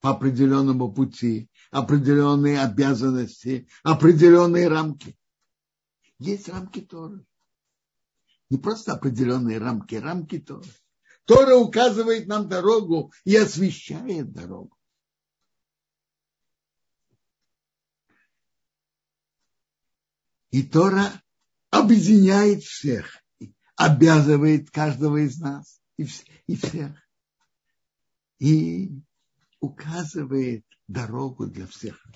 по 0.00 0.10
определенному 0.10 0.92
пути, 0.92 1.48
определенные 1.70 2.60
обязанности, 2.60 3.68
определенные 3.84 4.68
рамки. 4.68 5.16
Есть 6.18 6.48
рамки 6.48 6.80
Торы. 6.80 7.24
Не 8.50 8.58
просто 8.58 8.92
определенные 8.92 9.58
рамки, 9.58 9.96
рамки 9.96 10.38
Торы. 10.38 10.68
Тора 11.24 11.56
указывает 11.56 12.26
нам 12.26 12.48
дорогу 12.48 13.12
и 13.24 13.34
освещает 13.36 14.32
дорогу. 14.32 14.76
И 20.50 20.62
Тора 20.62 21.10
объединяет 21.70 22.62
всех, 22.62 23.24
обязывает 23.74 24.70
каждого 24.70 25.16
из 25.16 25.40
нас 25.40 25.80
и, 25.96 26.06
и 26.46 26.56
всех. 26.56 26.92
И 28.38 28.90
указывает 29.58 30.64
дорогу 30.86 31.46
для 31.46 31.66
всех. 31.66 32.06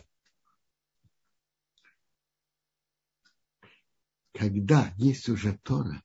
Когда 4.38 4.92
есть 4.96 5.29
уже 5.29 5.59
Тора, 5.64 6.01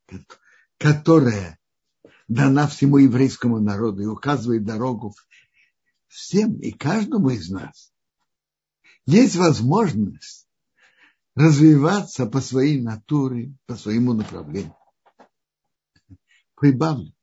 которая 0.80 1.60
дана 2.28 2.67
всему 2.67 2.98
еврейскому 2.98 3.60
народу 3.60 4.02
и 4.02 4.08
указывает 4.08 4.65
дорогу 4.65 5.13
всем 6.08 6.56
и 6.56 6.72
каждому 6.72 7.30
из 7.30 7.52
нас, 7.52 7.93
есть 9.06 9.36
возможность 9.36 10.48
развиваться 11.36 12.26
по 12.26 12.41
своей 12.41 12.82
натуре, 12.82 13.54
по 13.67 13.76
своему 13.76 14.13
направлению. 14.13 14.76
прибавлю. 16.56 17.13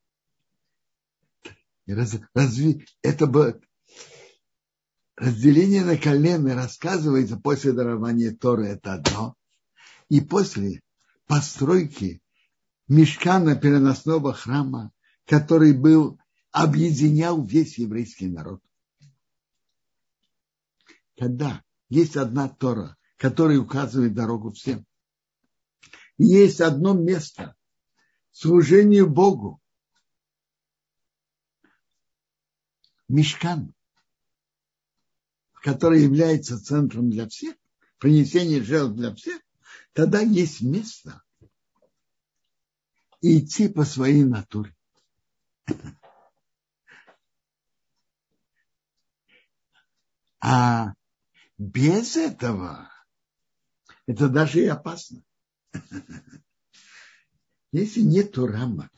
Раз, 1.88 2.18
разве 2.34 2.86
это 3.02 3.26
бы 3.26 3.60
разделение 5.16 5.84
на 5.84 5.96
колено 5.96 6.54
рассказывается 6.54 7.36
после 7.36 7.72
дарования 7.72 8.32
Торы, 8.32 8.68
это 8.68 8.94
одно. 8.94 9.34
И 10.08 10.20
после 10.20 10.82
постройки 11.30 12.20
мешкана 12.88 13.54
переносного 13.54 14.34
храма, 14.34 14.92
который 15.26 15.72
был, 15.72 16.18
объединял 16.50 17.40
весь 17.44 17.78
еврейский 17.78 18.26
народ. 18.26 18.60
Когда 21.16 21.62
есть 21.88 22.16
одна 22.16 22.48
Тора, 22.48 22.96
которая 23.16 23.60
указывает 23.60 24.12
дорогу 24.12 24.50
всем, 24.50 24.84
есть 26.18 26.60
одно 26.60 26.94
место 26.94 27.54
служению 28.32 29.08
Богу, 29.08 29.62
мешкан, 33.06 33.72
который 35.62 36.02
является 36.02 36.60
центром 36.60 37.08
для 37.08 37.28
всех, 37.28 37.54
принесение 37.98 38.64
жертв 38.64 38.96
для 38.96 39.14
всех, 39.14 39.40
тогда 39.92 40.20
есть 40.20 40.60
место 40.60 41.22
идти 43.20 43.68
по 43.68 43.84
своей 43.84 44.24
натуре. 44.24 44.74
А 50.42 50.94
без 51.58 52.16
этого 52.16 52.90
это 54.06 54.28
даже 54.28 54.62
и 54.62 54.66
опасно. 54.66 55.22
Если 57.72 58.00
нету 58.00 58.46
рамок, 58.46 58.90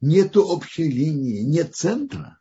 нету 0.00 0.42
общей 0.42 0.90
линии, 0.90 1.42
нет 1.42 1.76
центра, 1.76 2.40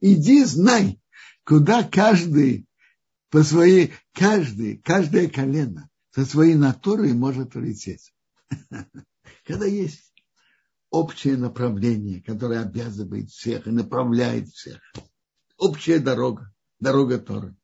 иди 0.00 0.42
знай, 0.44 1.00
куда 1.44 1.84
каждый 1.84 2.66
по 3.28 3.44
своей, 3.44 3.92
каждый, 4.12 4.78
каждое 4.78 5.28
колено 5.28 5.89
со 6.10 6.24
своей 6.24 6.54
натурой 6.54 7.12
может 7.12 7.54
улететь. 7.56 8.12
Когда 9.44 9.66
есть 9.66 10.12
общее 10.90 11.36
направление, 11.36 12.22
которое 12.22 12.60
обязывает 12.60 13.30
всех 13.30 13.66
и 13.66 13.70
направляет 13.70 14.48
всех. 14.48 14.80
Общая 15.56 16.00
дорога, 16.00 16.52
дорога 16.80 17.18
Торы. 17.18 17.56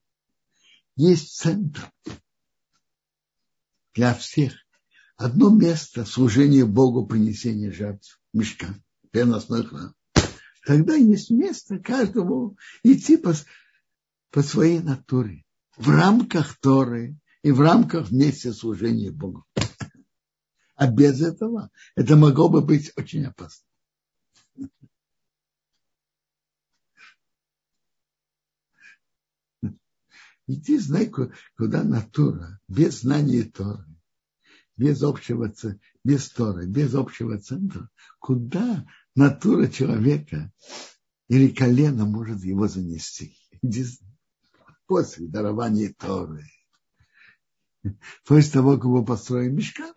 Есть 0.95 1.37
центр 1.37 1.91
для 3.95 4.15
всех. 4.15 4.55
Одно 5.17 5.51
место 5.51 6.05
служения 6.05 6.65
Богу, 6.65 7.07
принесения 7.07 7.73
жертв, 7.73 8.21
мешка, 8.33 8.75
переносной 9.11 9.65
храм. 9.65 9.95
Тогда 10.67 10.95
есть 10.95 11.31
место 11.31 11.79
каждому 11.79 12.57
идти 12.83 13.17
по, 13.17 13.35
по 14.31 14.43
своей 14.43 14.81
натуре, 14.81 15.45
в 15.77 15.89
рамках 15.89 16.59
Торы 16.59 17.17
и 17.43 17.51
в 17.51 17.61
рамках 17.61 18.09
вместе 18.09 18.53
служения 18.53 19.11
Богу. 19.11 19.45
А 20.75 20.91
без 20.91 21.23
этого 21.23 21.71
это 21.95 22.17
могло 22.17 22.49
бы 22.49 22.61
быть 22.61 22.93
очень 22.97 23.25
опасно. 23.25 23.65
Иди, 30.49 30.79
знай, 30.79 31.11
куда 31.57 31.83
натура, 31.83 32.61
без 32.69 33.01
знания 33.01 33.43
Торы, 33.43 33.85
без 34.77 35.03
общего, 35.03 35.53
без 36.05 36.29
Торы, 36.31 36.67
без 36.67 36.95
общего 36.95 37.39
центра, 37.41 37.91
куда 38.21 38.87
натура 39.17 39.67
человека 39.67 40.53
или 41.27 41.49
колено 41.49 42.05
может 42.05 42.45
его 42.45 42.69
занести. 42.69 43.37
Иди, 43.61 43.87
после 44.87 45.27
дарования 45.27 45.93
Торы, 45.99 46.45
после 48.25 48.53
того, 48.53 48.77
как 48.77 48.85
мы 48.85 49.05
построим 49.05 49.57
мешка, 49.57 49.93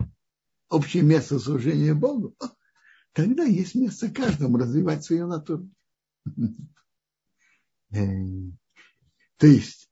общее 0.70 1.04
место 1.04 1.40
служения 1.40 1.94
Богу, 1.94 2.36
тогда 3.14 3.44
есть 3.44 3.76
место 3.76 4.10
каждому 4.10 4.58
развивать 4.58 5.04
свою 5.04 5.28
натуру. 5.28 5.70
То 7.92 9.48
есть 9.48 9.90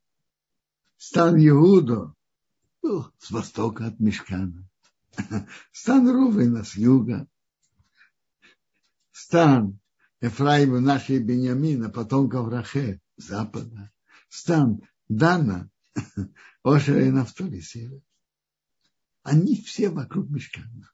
Стан 0.97 1.36
был 1.38 3.12
с 3.17 3.31
востока 3.31 3.88
от 3.88 3.99
Мешкана. 3.99 4.67
Стан 5.71 6.10
Рувена 6.10 6.63
с 6.63 6.75
юга. 6.75 7.27
Стан 9.12 9.79
Ефраима 10.21 10.79
нашей 10.79 11.19
Бениамина, 11.19 11.89
потомков 11.89 12.49
Рахе, 12.49 13.01
запада. 13.17 13.91
Стан 14.29 14.81
Дана, 15.07 15.69
Ошера 16.63 17.05
и 17.05 17.12
Нафтали, 17.12 17.60
север. 17.60 18.01
Они 19.23 19.62
все 19.62 19.89
вокруг 19.89 20.29
Мешкана. 20.29 20.91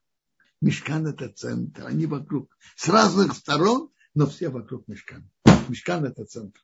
Мешкан 0.60 1.06
это 1.06 1.28
центр, 1.28 1.86
они 1.86 2.06
вокруг. 2.06 2.56
С 2.76 2.88
разных 2.88 3.34
сторон, 3.34 3.90
но 4.14 4.26
все 4.26 4.48
вокруг 4.48 4.88
Мешкана. 4.88 5.28
Мешкан 5.68 6.04
это 6.04 6.24
центр. 6.24 6.60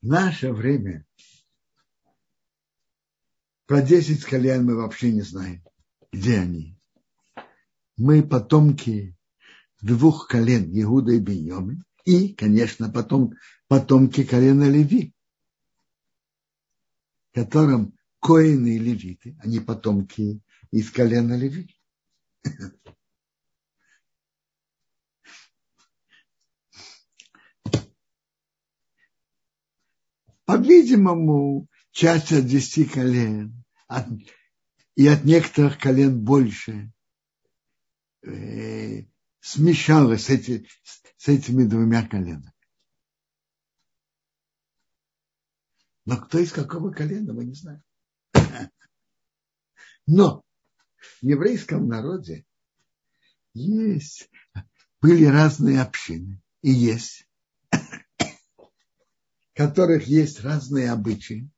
В 0.00 0.06
наше 0.06 0.52
время 0.52 1.06
про 3.66 3.82
10 3.82 4.24
колен 4.24 4.64
мы 4.64 4.76
вообще 4.76 5.12
не 5.12 5.22
знаем, 5.22 5.64
где 6.10 6.38
они. 6.38 6.76
Мы 7.96 8.22
потомки 8.22 9.16
двух 9.82 10.28
колен, 10.28 10.70
Иуда 10.80 11.12
и 11.12 11.18
Беньоми, 11.18 11.82
и, 12.04 12.32
конечно, 12.32 12.88
потом, 12.88 13.34
потомки 13.68 14.24
колена 14.24 14.68
Леви, 14.70 15.12
которым 17.32 17.96
коины 18.20 18.76
и 18.76 18.78
левиты, 18.78 19.36
они 19.40 19.60
потомки 19.60 20.40
из 20.70 20.90
колена 20.90 21.36
Леви. 21.36 21.76
По-видимому, 30.44 31.68
часть 31.92 32.32
от 32.32 32.46
десяти 32.46 32.84
колен, 32.84 33.64
от, 33.86 34.06
и 34.96 35.06
от 35.06 35.24
некоторых 35.24 35.78
колен 35.78 36.22
больше, 36.22 36.92
э, 38.22 39.04
смешалась 39.42 40.26
с, 40.26 40.30
эти, 40.30 40.66
с 41.16 41.28
этими 41.28 41.64
двумя 41.64 42.06
коленами. 42.06 42.52
Но 46.04 46.16
кто 46.16 46.38
из 46.38 46.52
какого 46.52 46.92
колена, 46.92 47.32
мы 47.32 47.44
не 47.44 47.54
знаем. 47.54 47.82
Но 50.06 50.44
в 51.20 51.24
еврейском 51.24 51.88
народе 51.88 52.44
есть, 53.52 54.30
были 55.00 55.24
разные 55.24 55.82
общины, 55.82 56.40
и 56.62 56.70
есть 56.70 57.28
которых 59.54 60.06
есть 60.06 60.40
разные 60.40 60.90
обычаи. 60.90 61.50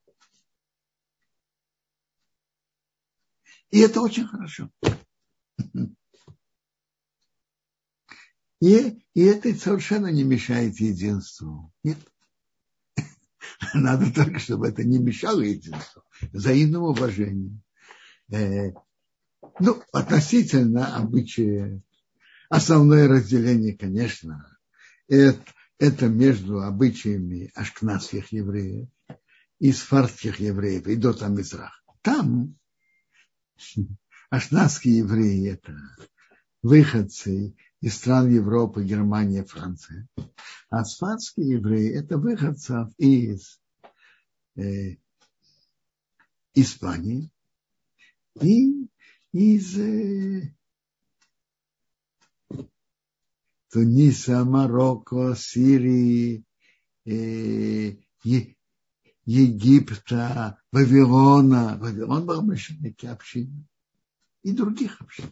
И 3.70 3.80
это 3.80 4.00
очень 4.00 4.26
хорошо. 4.26 4.70
И, 8.64 9.04
и 9.12 9.20
это 9.24 9.54
совершенно 9.54 10.06
не 10.06 10.24
мешает 10.24 10.80
единству. 10.80 11.70
Нет. 11.82 11.98
Надо 13.74 14.10
только, 14.10 14.38
чтобы 14.38 14.68
это 14.68 14.82
не 14.84 14.98
мешало 14.98 15.42
единству. 15.42 16.02
Взаимному 16.32 16.86
уважению. 16.86 17.60
Э, 18.32 18.70
ну, 19.60 19.82
относительно 19.92 20.96
обычая, 20.96 21.82
основное 22.48 23.06
разделение, 23.06 23.76
конечно, 23.76 24.56
это, 25.08 25.44
это 25.78 26.08
между 26.08 26.62
обычаями 26.62 27.50
ашкнадских 27.54 28.32
евреев 28.32 28.88
и 29.58 29.72
сфардских 29.72 30.40
евреев, 30.40 30.86
и 30.86 30.96
до 30.96 31.12
там 31.12 31.36
Мизрах. 31.36 31.84
Там 32.00 32.56
ашкнадские 34.30 34.98
евреи– 35.00 35.50
это 35.52 35.76
выходцы 36.62 37.54
из 37.84 37.96
стран 37.98 38.30
Европы, 38.30 38.82
Германия, 38.82 39.44
Франция. 39.44 40.08
А 40.70 40.86
сфардские 40.86 41.58
евреи– 41.58 41.92
это 41.94 42.16
выходцы 42.16 42.88
из 42.96 43.60
э, 44.56 44.96
Испании 46.54 47.30
и 48.40 48.88
из 49.32 49.78
э, 49.78 50.54
Туниса, 53.70 54.44
Марокко, 54.46 55.34
Сирии, 55.36 56.42
э, 57.04 57.96
Египта, 59.26 60.58
Вавилона. 60.72 61.76
Вавилон 61.78 62.24
был 62.24 62.40
мощники 62.40 63.04
общины 63.04 63.68
и 64.42 64.52
других 64.52 65.02
общин. 65.02 65.30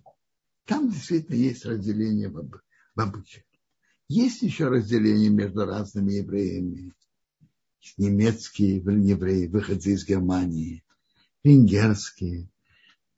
Там 0.66 0.90
действительно 0.90 1.36
есть 1.36 1.64
разделение 1.64 2.28
в, 2.28 2.48
в 2.94 3.00
обычаях. 3.00 3.44
Есть 4.08 4.42
еще 4.42 4.68
разделение 4.68 5.30
между 5.30 5.64
разными 5.64 6.12
евреями. 6.12 6.92
Немецкие 7.96 8.76
евреи, 8.76 9.46
выходцы 9.46 9.94
из 9.94 10.06
Германии, 10.06 10.84
венгерские, 11.42 12.48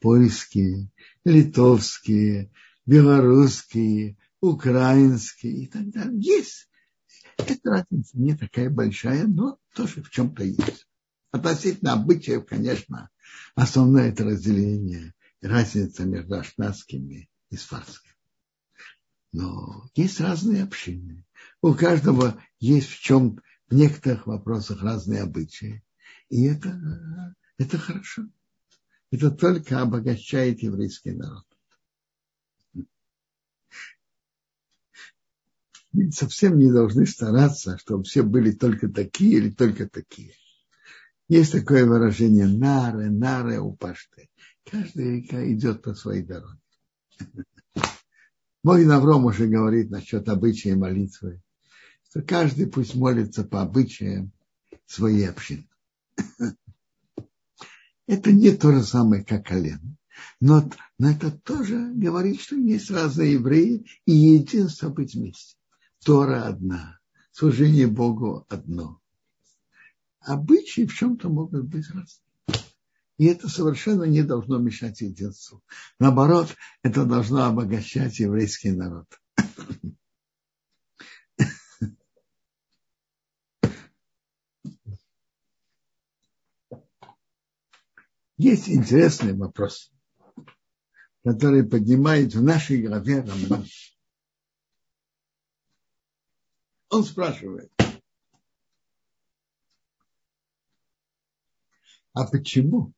польские, 0.01 0.89
литовские, 1.25 2.51
белорусские, 2.87 4.17
украинские 4.41 5.65
и 5.65 5.67
так 5.67 5.91
далее. 5.91 6.19
Есть. 6.19 6.69
Эта 7.37 7.71
разница 7.71 8.19
не 8.19 8.35
такая 8.35 8.71
большая, 8.71 9.27
но 9.27 9.59
тоже 9.75 10.03
в 10.03 10.11
чем-то 10.11 10.45
есть. 10.45 10.87
Относительно 11.31 11.93
обычаев, 11.95 12.47
конечно, 12.47 13.11
основное 13.55 14.11
это 14.11 14.25
разделение, 14.25 15.13
разница 15.43 16.05
между 16.05 16.37
ашнадскими 16.37 17.29
и 17.55 17.57
сфарскими. 17.57 18.15
Но 19.33 19.89
есть 19.95 20.21
разные 20.21 20.63
общины. 20.63 21.25
У 21.61 21.75
каждого 21.75 22.41
есть 22.61 22.89
в 22.89 23.01
чем 23.01 23.41
в 23.69 23.75
некоторых 23.75 24.27
вопросах 24.27 24.83
разные 24.83 25.23
обычаи. 25.23 25.83
И 26.29 26.45
это, 26.45 27.35
это 27.59 27.79
хорошо. 27.79 28.25
Это 29.11 29.31
только 29.31 29.81
обогащает 29.81 30.63
еврейский 30.63 31.13
народ. 31.13 31.47
Мы 35.93 36.11
совсем 36.11 36.59
не 36.59 36.73
должны 36.73 37.07
стараться, 37.07 37.79
чтобы 37.79 38.03
все 38.03 38.25
были 38.25 38.51
только 38.51 38.89
такие 38.89 39.39
или 39.39 39.51
только 39.51 39.89
такие. 39.89 40.35
Есть 41.29 41.53
такое 41.53 41.87
выражение 41.87 42.49
«нары, 42.49 43.11
нары 43.11 43.61
упашты». 43.61 44.29
Каждый 44.65 45.21
река 45.21 45.49
идет 45.53 45.83
по 45.83 45.95
своей 45.95 46.23
дороге. 46.23 46.64
Мой 48.63 48.85
Навром 48.85 49.27
уже 49.27 49.47
говорит 49.47 49.91
насчет 49.91 50.29
обычая 50.29 50.77
молитвы, 50.77 51.43
что 52.09 52.23
каждый 52.23 52.67
пусть 52.67 52.95
молится 52.95 53.45
по 53.45 53.63
обычаям 53.63 54.33
своей 54.87 55.29
общины. 55.29 55.69
Это 58.07 58.33
не 58.33 58.53
то 58.53 58.73
же 58.73 58.83
самое, 58.83 59.25
как 59.25 59.47
колено. 59.47 59.97
Но, 60.41 60.71
но 60.99 61.11
это 61.11 61.31
тоже 61.31 61.91
говорит, 61.95 62.41
что 62.41 62.57
есть 62.57 62.91
разные 62.91 63.33
евреи 63.33 63.87
и 64.05 64.13
единство 64.13 64.89
быть 64.91 65.15
вместе. 65.15 65.57
Тора 66.05 66.47
одна, 66.47 67.01
служение 67.33 67.87
Богу 67.87 68.47
одно. 68.49 69.01
Обычаи 70.21 70.87
в 70.87 70.95
чем-то 70.95 71.29
могут 71.29 71.65
быть 71.65 71.89
разные. 71.89 72.24
И 73.17 73.27
это 73.27 73.49
совершенно 73.49 74.05
не 74.05 74.23
должно 74.23 74.59
мешать 74.59 75.01
единству. 75.01 75.63
Наоборот, 76.01 76.57
это 76.83 77.05
должно 77.05 77.45
обогащать 77.45 78.19
еврейский 78.19 78.73
народ. 78.73 79.07
Есть 88.37 88.69
интересный 88.69 89.33
вопрос, 89.33 89.93
который 91.23 91.65
поднимает 91.65 92.35
в 92.35 92.43
нашей 92.43 92.83
главе 92.85 93.21
Рамбан. 93.21 93.65
Он 96.89 97.05
спрашивает, 97.05 97.73
а 102.13 102.27
почему 102.27 102.93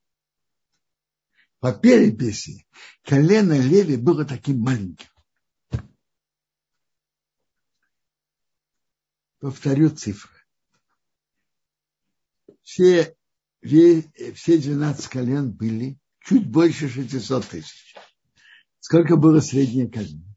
по 1.67 1.73
переписи 1.73 2.65
колено 3.03 3.59
Леви 3.59 3.97
было 3.97 4.25
таким 4.25 4.61
маленьким. 4.61 5.09
Повторю 9.41 9.91
цифры. 9.91 10.31
Все, 12.63 13.17
все 13.63 14.59
12 14.59 15.09
колен 15.09 15.51
были 15.51 15.99
чуть 16.21 16.49
больше 16.49 16.89
600 16.89 17.45
тысяч. 17.47 17.97
Сколько 18.79 19.17
было 19.17 19.41
среднее 19.41 19.91
колено? 19.91 20.37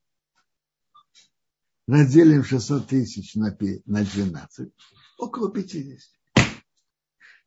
Разделим 1.86 2.44
600 2.44 2.88
тысяч 2.88 3.36
на 3.36 3.52
12, 3.52 4.74
около 5.20 5.52
50. 5.54 6.00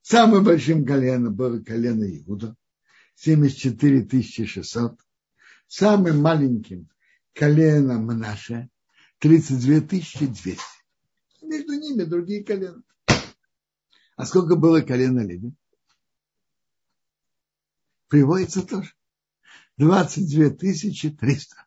Самым 0.03 0.45
большим 0.45 0.87
коленом 0.87 1.35
было 1.35 1.59
колено 1.59 2.05
Иуда, 2.05 2.57
74 3.17 4.23
600. 4.23 5.01
Самым 5.67 6.21
маленьким 6.21 6.89
коленом 7.33 8.05
Мнаше 8.05 8.69
32 9.19 9.81
200. 9.81 10.59
Между 11.43 11.73
ними 11.75 12.05
другие 12.05 12.45
колена. 12.45 12.83
А 14.17 14.27
сколько 14.27 14.57
было 14.57 14.81
колено 14.81 15.21
Леви? 15.21 15.55
Приводится 18.09 18.63
тоже. 18.63 18.93
22 19.79 20.51
300. 20.51 21.67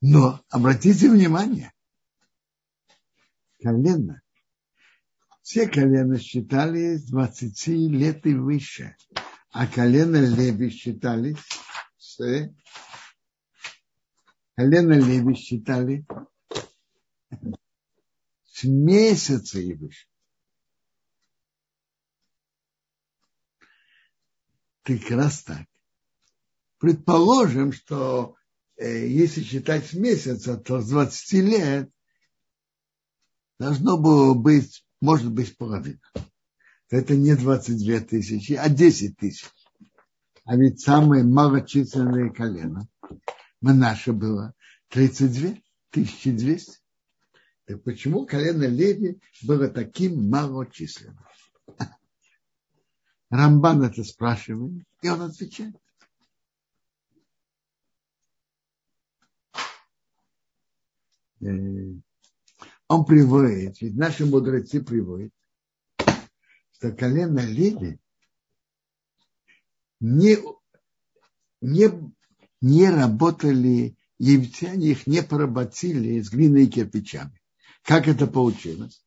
Но 0.00 0.44
обратите 0.50 1.08
внимание, 1.08 1.72
колено, 3.62 4.20
все 5.40 5.66
колена 5.66 6.18
считали 6.18 6.96
с 6.96 7.04
20 7.04 7.66
лет 7.68 8.26
и 8.26 8.34
выше 8.34 8.96
а 9.54 9.68
колено 9.68 10.16
Леви 10.16 10.68
считали 10.68 11.36
с 11.96 12.18
колено 14.56 14.94
Леви 14.94 15.34
считали 15.34 16.04
с 18.46 18.64
месяца 18.64 19.60
и 19.60 19.74
выше. 19.74 20.08
Как 24.82 25.08
раз 25.10 25.44
так. 25.44 25.66
Предположим, 26.78 27.72
что 27.72 28.34
э, 28.76 29.06
если 29.06 29.40
считать 29.40 29.86
с 29.86 29.94
месяца, 29.94 30.56
то 30.56 30.80
с 30.80 30.88
20 30.88 31.32
лет 31.44 31.90
должно 33.60 33.98
было 33.98 34.34
быть, 34.34 34.84
может 35.00 35.30
быть, 35.30 35.56
половина 35.56 36.00
это 36.90 37.16
не 37.16 37.34
22 37.34 38.00
тысячи, 38.00 38.52
а 38.52 38.68
10 38.68 39.16
тысяч. 39.16 39.46
А 40.44 40.56
ведь 40.56 40.80
самое 40.80 41.24
малочисленное 41.24 42.30
колено 42.30 42.86
наше 43.72 44.12
было 44.12 44.54
32 44.88 45.56
1200. 45.90 46.80
Так 47.66 47.82
почему 47.82 48.26
колено 48.26 48.64
Леви 48.64 49.20
было 49.42 49.68
таким 49.68 50.28
малочисленным? 50.28 51.24
Рамбан 53.30 53.82
это 53.82 54.04
спрашивает, 54.04 54.84
и 55.00 55.08
он 55.08 55.22
отвечает. 55.22 55.74
Э, 61.40 61.46
он 62.88 63.04
приводит, 63.06 63.80
ведь 63.80 63.96
наши 63.96 64.26
мудрецы 64.26 64.82
приводят, 64.82 65.32
что 66.84 66.92
колено 66.92 67.40
Леви 67.40 67.98
не, 70.00 70.36
не, 71.62 72.14
не 72.60 72.90
работали, 72.90 73.96
египтяне 74.18 74.90
их 74.90 75.06
не 75.06 75.22
поработили 75.22 76.20
с 76.20 76.28
глиной 76.28 76.64
и 76.64 76.70
кирпичами. 76.70 77.40
Как 77.84 78.06
это 78.06 78.26
получилось? 78.26 79.02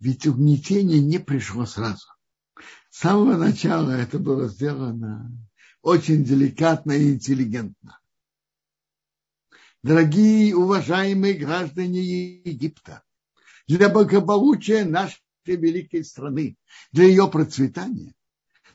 Ведь 0.00 0.26
угнетение 0.26 1.00
не 1.00 1.18
пришло 1.18 1.64
сразу. 1.64 2.06
С 2.90 2.98
самого 2.98 3.38
начала 3.38 3.92
это 3.92 4.18
было 4.18 4.48
сделано 4.48 5.32
очень 5.80 6.24
деликатно 6.24 6.92
и 6.92 7.14
интеллигентно. 7.14 7.98
Дорогие, 9.82 10.54
уважаемые 10.54 11.34
граждане 11.34 12.02
Египта, 12.44 13.02
для 13.66 13.88
благополучия 13.88 14.84
нашей 14.84 15.22
великой 15.56 16.04
страны, 16.04 16.56
для 16.92 17.04
ее 17.04 17.28
процветания, 17.30 18.14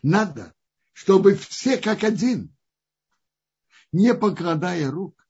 надо, 0.01 0.53
чтобы 0.93 1.35
все 1.35 1.77
как 1.77 2.03
один, 2.03 2.55
не 3.91 4.13
покладая 4.13 4.89
рук, 4.91 5.25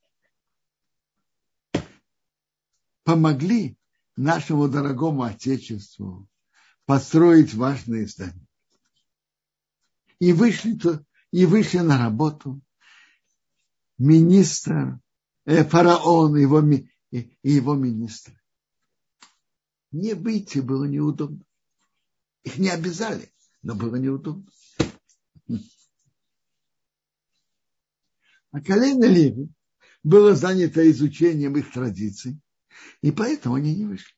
помогли 3.03 3.77
нашему 4.15 4.67
дорогому 4.67 5.23
Отечеству 5.23 6.27
построить 6.85 7.53
важные 7.53 8.07
здания. 8.07 8.47
И 10.19 10.31
вышли, 10.33 10.77
и 11.31 11.45
вышли 11.45 11.79
на 11.79 11.97
работу 11.97 12.61
министр, 13.97 14.99
э, 15.45 15.63
фараон 15.63 16.35
его, 16.37 16.61
и 17.11 17.29
его 17.43 17.75
министр. 17.75 18.42
Не 19.93 20.13
выйти 20.15 20.59
было 20.59 20.83
неудобно. 20.85 21.45
Их 22.43 22.57
не 22.57 22.69
обязали, 22.69 23.31
но 23.61 23.75
было 23.75 23.95
неудобно. 23.95 24.51
А 28.51 28.61
колено 28.61 29.05
Леви 29.05 29.49
было 30.03 30.35
занято 30.35 30.89
изучением 30.91 31.55
их 31.57 31.71
традиций, 31.71 32.39
и 33.01 33.11
поэтому 33.11 33.55
они 33.55 33.73
не 33.73 33.85
вышли. 33.85 34.13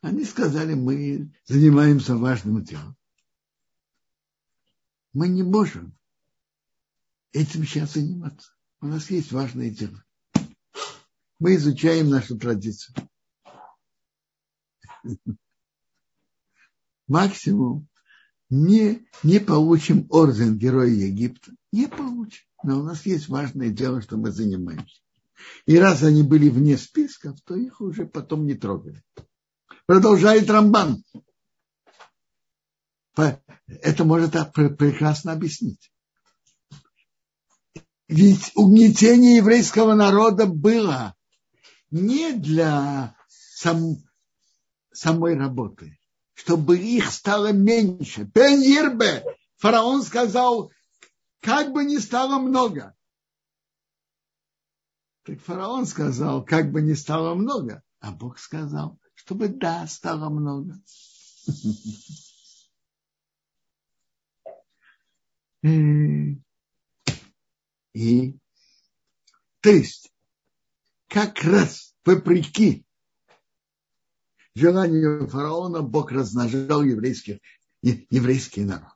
Они 0.00 0.24
сказали, 0.24 0.74
мы 0.74 1.32
занимаемся 1.44 2.16
важным 2.16 2.62
делом. 2.62 2.96
Мы 5.12 5.28
не 5.28 5.42
можем 5.42 5.96
этим 7.32 7.64
сейчас 7.64 7.94
заниматься. 7.94 8.55
У 8.86 8.88
нас 8.88 9.10
есть 9.10 9.32
важное 9.32 9.68
дело. 9.68 10.00
Мы 11.40 11.56
изучаем 11.56 12.08
нашу 12.08 12.38
традицию. 12.38 12.94
Максимум 17.08 17.88
не, 18.48 19.04
не 19.24 19.40
получим 19.40 20.06
орден 20.08 20.56
Героя 20.56 20.86
Египта. 20.86 21.50
Не 21.72 21.88
получим. 21.88 22.44
Но 22.62 22.78
у 22.78 22.84
нас 22.84 23.04
есть 23.06 23.28
важное 23.28 23.70
дело, 23.70 24.00
что 24.02 24.18
мы 24.18 24.30
занимаемся. 24.30 25.02
И 25.64 25.76
раз 25.76 26.04
они 26.04 26.22
были 26.22 26.48
вне 26.48 26.78
списков, 26.78 27.40
то 27.40 27.56
их 27.56 27.80
уже 27.80 28.06
потом 28.06 28.46
не 28.46 28.54
трогали. 28.54 29.02
Продолжает 29.86 30.48
Рамбан. 30.48 31.02
Это 33.16 34.04
может 34.04 34.30
прекрасно 34.54 35.32
объяснить. 35.32 35.90
Ведь 38.08 38.52
угнетение 38.54 39.36
еврейского 39.36 39.94
народа 39.94 40.46
было 40.46 41.16
не 41.90 42.32
для 42.32 43.16
сам, 43.28 43.96
самой 44.92 45.36
работы, 45.36 45.98
чтобы 46.34 46.78
их 46.78 47.10
стало 47.10 47.52
меньше. 47.52 48.24
Пенирбе, 48.26 49.24
фараон 49.56 50.02
сказал, 50.02 50.70
как 51.40 51.72
бы 51.72 51.84
ни 51.84 51.96
стало 51.96 52.38
много. 52.38 52.94
Так 55.24 55.40
фараон 55.40 55.86
сказал, 55.86 56.44
как 56.44 56.70
бы 56.70 56.82
ни 56.82 56.92
стало 56.92 57.34
много, 57.34 57.82
а 57.98 58.12
Бог 58.12 58.38
сказал, 58.38 59.00
чтобы 59.14 59.48
да, 59.48 59.84
стало 59.88 60.28
много. 60.28 60.80
И, 67.96 68.36
то 69.62 69.70
есть, 69.70 70.12
как 71.08 71.42
раз 71.44 71.94
вопреки 72.04 72.84
желанию 74.54 75.26
фараона 75.28 75.80
Бог 75.80 76.12
размножал 76.12 76.82
еврейский, 76.82 77.40
еврейский 77.80 78.64
народ. 78.64 78.92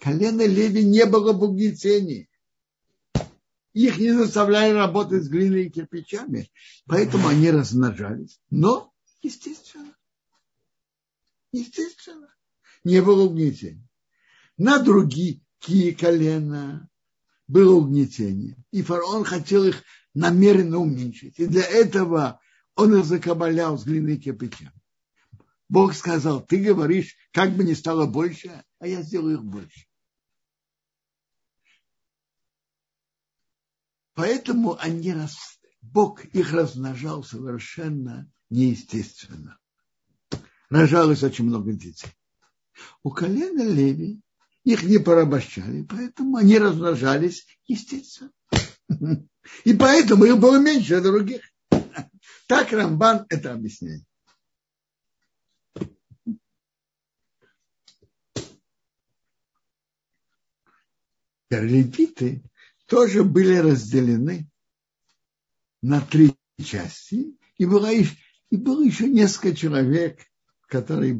Колено 0.00 0.44
Леви 0.44 0.84
не 0.84 1.06
было 1.06 1.32
в 1.32 1.40
угнетении. 1.40 2.28
Их 3.74 3.98
не 3.98 4.10
заставляли 4.10 4.72
работать 4.72 5.22
с 5.22 5.28
глиной 5.28 5.66
и 5.66 5.70
кирпичами, 5.70 6.50
поэтому 6.86 7.28
они 7.28 7.48
размножались. 7.52 8.40
Но, 8.50 8.92
естественно, 9.22 9.94
естественно, 11.52 12.34
не 12.82 13.00
было 13.02 13.22
угнетения. 13.26 13.88
На 14.56 14.80
другие 14.80 15.44
колена 15.94 16.89
было 17.50 17.74
угнетение. 17.74 18.56
И 18.70 18.82
фараон 18.82 19.24
хотел 19.24 19.64
их 19.64 19.82
намеренно 20.14 20.78
уменьшить. 20.78 21.38
И 21.40 21.46
для 21.46 21.64
этого 21.64 22.40
он 22.76 22.96
их 22.96 23.04
закабалял 23.04 23.76
с 23.76 23.84
глиной 23.84 24.14
и 24.14 24.20
кирпичами. 24.20 24.72
Бог 25.68 25.94
сказал, 25.94 26.44
ты 26.44 26.62
говоришь, 26.62 27.16
как 27.32 27.56
бы 27.56 27.64
ни 27.64 27.74
стало 27.74 28.06
больше, 28.06 28.64
а 28.78 28.86
я 28.86 29.02
сделаю 29.02 29.38
их 29.38 29.44
больше. 29.44 29.86
Поэтому 34.14 34.78
они 34.78 35.12
рас... 35.12 35.36
Бог 35.80 36.24
их 36.26 36.52
размножал 36.52 37.24
совершенно 37.24 38.30
неестественно. 38.50 39.58
Рожалось 40.68 41.22
очень 41.22 41.46
много 41.46 41.72
детей. 41.72 42.12
У 43.02 43.10
колена 43.10 43.62
Леви 43.62 44.20
их 44.64 44.82
не 44.82 44.98
порабощали, 44.98 45.82
поэтому 45.82 46.36
они 46.36 46.58
размножались 46.58 47.46
естественно. 47.66 48.32
И 49.64 49.74
поэтому 49.74 50.24
их 50.24 50.38
было 50.38 50.58
меньше 50.58 51.00
других. 51.00 51.42
Так 52.46 52.72
Рамбан 52.72 53.26
это 53.28 53.52
объясняет. 53.52 54.02
Левиты 61.48 62.42
тоже 62.86 63.24
были 63.24 63.56
разделены 63.56 64.48
на 65.82 66.00
три 66.00 66.36
части, 66.62 67.36
и 67.56 67.66
было, 67.66 67.90
и 67.92 68.56
было 68.56 68.82
еще 68.82 69.08
несколько 69.08 69.56
человек, 69.56 70.20
которые 70.66 71.18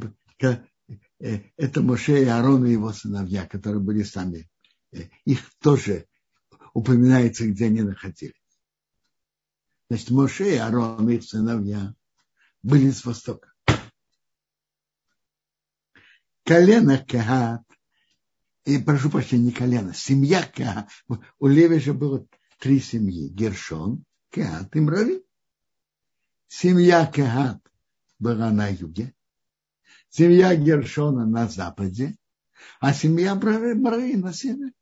это 1.20 1.82
Моше 1.82 2.22
и 2.22 2.26
Аарон 2.26 2.66
и 2.66 2.72
его 2.72 2.92
сыновья, 2.92 3.46
которые 3.46 3.82
были 3.82 4.02
сами. 4.02 4.50
Э, 4.92 5.04
их 5.24 5.40
тоже 5.60 6.06
упоминается, 6.72 7.46
где 7.46 7.66
они 7.66 7.82
находились. 7.82 8.34
Значит, 9.88 10.10
Моше 10.10 10.54
и 10.54 10.56
Аарон 10.56 11.08
и 11.10 11.16
их 11.16 11.24
сыновья 11.24 11.94
были 12.62 12.90
с 12.90 13.04
востока. 13.04 13.52
Колено 16.44 16.98
Кахат, 16.98 17.62
и 18.64 18.78
прошу 18.78 19.10
прощения, 19.10 19.46
не 19.46 19.52
колено, 19.52 19.94
семья 19.94 20.42
Кахат. 20.42 20.88
У 21.38 21.46
Леви 21.46 21.78
же 21.78 21.92
было 21.92 22.26
три 22.58 22.80
семьи. 22.80 23.28
Гершон, 23.28 24.04
Кахат 24.30 24.74
и 24.74 24.80
Мрави. 24.80 25.22
Семья 26.48 27.06
Кахат 27.06 27.60
была 28.18 28.50
на 28.50 28.68
юге, 28.68 29.14
семья 30.10 30.54
Гершона 30.54 31.24
на 31.24 31.48
западе, 31.48 32.16
а 32.80 32.92
семья 32.92 33.34
Брави 33.34 34.16
на 34.16 34.32
севере. 34.32 34.72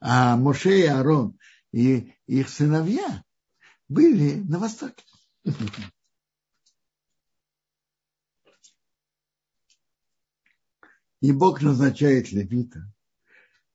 А 0.00 0.36
Моше 0.36 0.80
и 0.80 0.86
Арон 0.86 1.38
и 1.72 2.14
их 2.26 2.48
сыновья 2.48 3.24
были 3.88 4.40
на 4.40 4.58
востоке. 4.58 5.04
И 11.20 11.32
Бог 11.32 11.62
назначает 11.62 12.30
левита, 12.30 12.92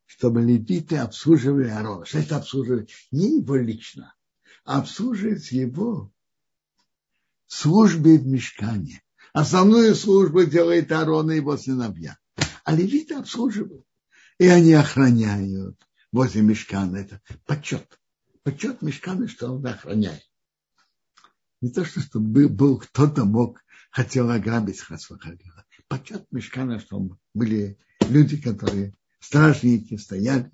чтобы 0.06 0.42
левиты 0.42 0.98
обслуживали 0.98 1.70
Аарона. 1.70 2.06
Что 2.06 2.20
это 2.20 2.38
обслуживать? 2.38 2.92
Не 3.12 3.40
его 3.40 3.56
лично, 3.56 4.16
а 4.64 4.80
обслуживать 4.80 5.52
его 5.52 6.12
службе 7.48 8.20
в 8.20 8.28
мешкане. 8.28 9.02
Основную 9.34 9.96
службу 9.96 10.44
делает 10.44 10.92
Аарон 10.92 11.32
и 11.32 11.38
его 11.38 11.58
сыновья. 11.58 12.18
А 12.64 12.76
левиты 12.76 13.16
обслуживают. 13.16 13.86
И 14.38 14.48
они 14.48 14.74
охраняют 14.74 15.78
возле 16.12 16.42
мешкана. 16.42 16.98
Это 16.98 17.22
почет. 17.46 18.00
Почет 18.44 18.82
мешкана, 18.82 19.28
что 19.28 19.54
он 19.54 19.66
охраняет. 19.66 20.28
Не 21.62 21.70
то, 21.70 21.86
что 21.86 22.02
чтобы 22.02 22.50
был 22.50 22.80
кто-то 22.80 23.24
мог, 23.24 23.64
хотел 23.92 24.30
ограбить 24.32 24.80
Хасвахагила. 24.80 25.66
Почет 25.88 26.26
мешкана, 26.32 26.80
что 26.80 27.18
были 27.34 27.78
люди, 28.10 28.42
которые 28.42 28.96
стражники, 29.20 29.96
стояли. 29.98 30.52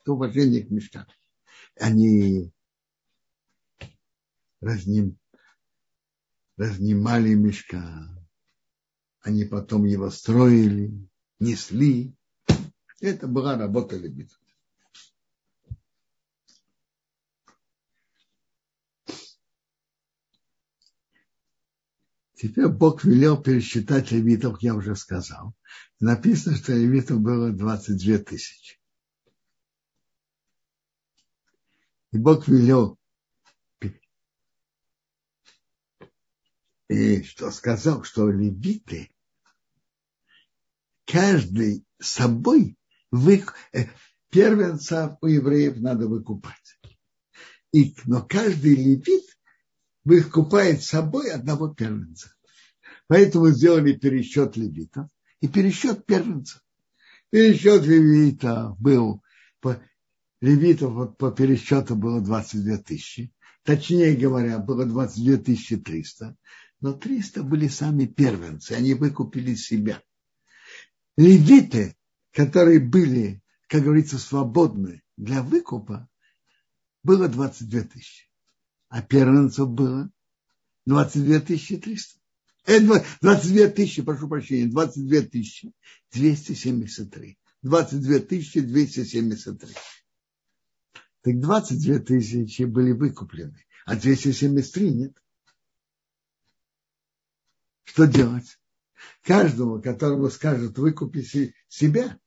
Это 0.00 0.12
уважение 0.12 0.62
к 0.62 0.70
мешкану. 0.70 1.06
Они 1.78 2.52
разним, 4.60 5.18
разнимали 6.60 7.32
мешка. 7.34 8.06
Они 9.22 9.44
потом 9.44 9.86
его 9.86 10.10
строили, 10.10 10.92
несли. 11.38 12.14
Это 13.00 13.26
была 13.26 13.56
работа 13.56 13.96
левитов. 13.96 14.38
Теперь 22.34 22.68
Бог 22.68 23.04
велел 23.04 23.42
пересчитать 23.42 24.10
левитов, 24.10 24.60
я 24.62 24.74
уже 24.74 24.96
сказал. 24.96 25.54
Написано, 25.98 26.56
что 26.56 26.72
левитов 26.72 27.20
было 27.20 27.50
22 27.50 28.18
тысячи. 28.18 28.78
И 32.12 32.18
Бог 32.18 32.48
велел 32.48 32.99
и 36.90 37.22
что 37.22 37.52
сказал, 37.52 38.02
что 38.02 38.28
левиты 38.28 39.10
каждый 41.06 41.84
собой 42.00 42.76
вы, 43.12 43.44
э, 43.72 43.86
первенца 44.28 45.16
у 45.20 45.26
евреев 45.28 45.76
надо 45.76 46.08
выкупать. 46.08 46.80
И, 47.72 47.94
но 48.06 48.22
каждый 48.22 48.74
левит 48.74 49.24
выкупает 50.02 50.82
собой 50.82 51.30
одного 51.30 51.68
первенца. 51.68 52.34
Поэтому 53.06 53.50
сделали 53.50 53.92
пересчет 53.92 54.56
левитов 54.56 55.08
и 55.40 55.46
пересчет 55.46 56.04
первенцев. 56.06 56.60
Пересчет 57.30 57.84
левитов 57.84 58.76
был, 58.80 59.22
по, 59.60 59.80
левитов 60.40 61.16
по 61.18 61.30
пересчету 61.30 61.94
было 61.94 62.20
22 62.20 62.78
тысячи. 62.78 63.32
Точнее 63.62 64.16
говоря, 64.16 64.58
было 64.58 64.84
22 64.86 65.36
300. 65.84 66.36
Но 66.80 66.94
300 66.94 67.42
были 67.42 67.68
сами 67.68 68.06
первенцы, 68.06 68.72
они 68.72 68.94
выкупили 68.94 69.54
себя. 69.54 70.02
Левиты, 71.16 71.96
которые 72.32 72.80
были, 72.80 73.42
как 73.68 73.82
говорится, 73.82 74.18
свободны 74.18 75.02
для 75.16 75.42
выкупа, 75.42 76.08
было 77.02 77.28
22 77.28 77.82
тысячи. 77.82 78.26
А 78.88 79.02
первенцев 79.02 79.68
было 79.68 80.10
22 80.86 81.40
300. 81.40 82.20
22 82.66 83.68
тысячи, 83.68 84.02
прошу 84.02 84.28
прощения, 84.28 84.66
22 84.66 85.22
тысячи 85.22 85.72
273. 86.12 87.38
22 87.62 88.18
тысячи 88.20 88.60
273. 88.60 89.74
Так 91.22 91.38
22 91.38 91.98
тысячи 91.98 92.62
были 92.62 92.92
выкуплены, 92.92 93.64
а 93.84 93.96
273 93.96 94.90
нет. 94.90 95.22
Что 97.90 98.06
делать? 98.06 98.56
Каждому, 99.22 99.82
которому 99.82 100.30
скажут, 100.30 100.78
выкупи 100.78 101.22
себя, 101.68 102.20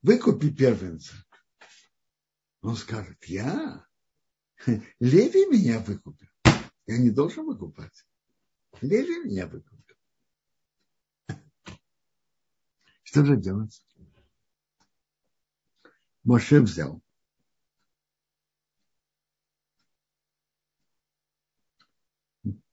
выкупи 0.00 0.48
первенца. 0.50 1.12
Он 2.60 2.76
скажет, 2.76 3.24
я? 3.24 3.84
Леви 5.00 5.46
меня 5.46 5.80
выкупил. 5.80 6.28
Я 6.86 6.98
не 6.98 7.10
должен 7.10 7.46
выкупать. 7.46 8.06
Леви 8.80 9.24
меня 9.24 9.48
выкупил. 9.48 9.96
Что 13.02 13.24
же 13.24 13.36
делать? 13.36 13.84
Моше 16.22 16.60
взял. 16.60 17.02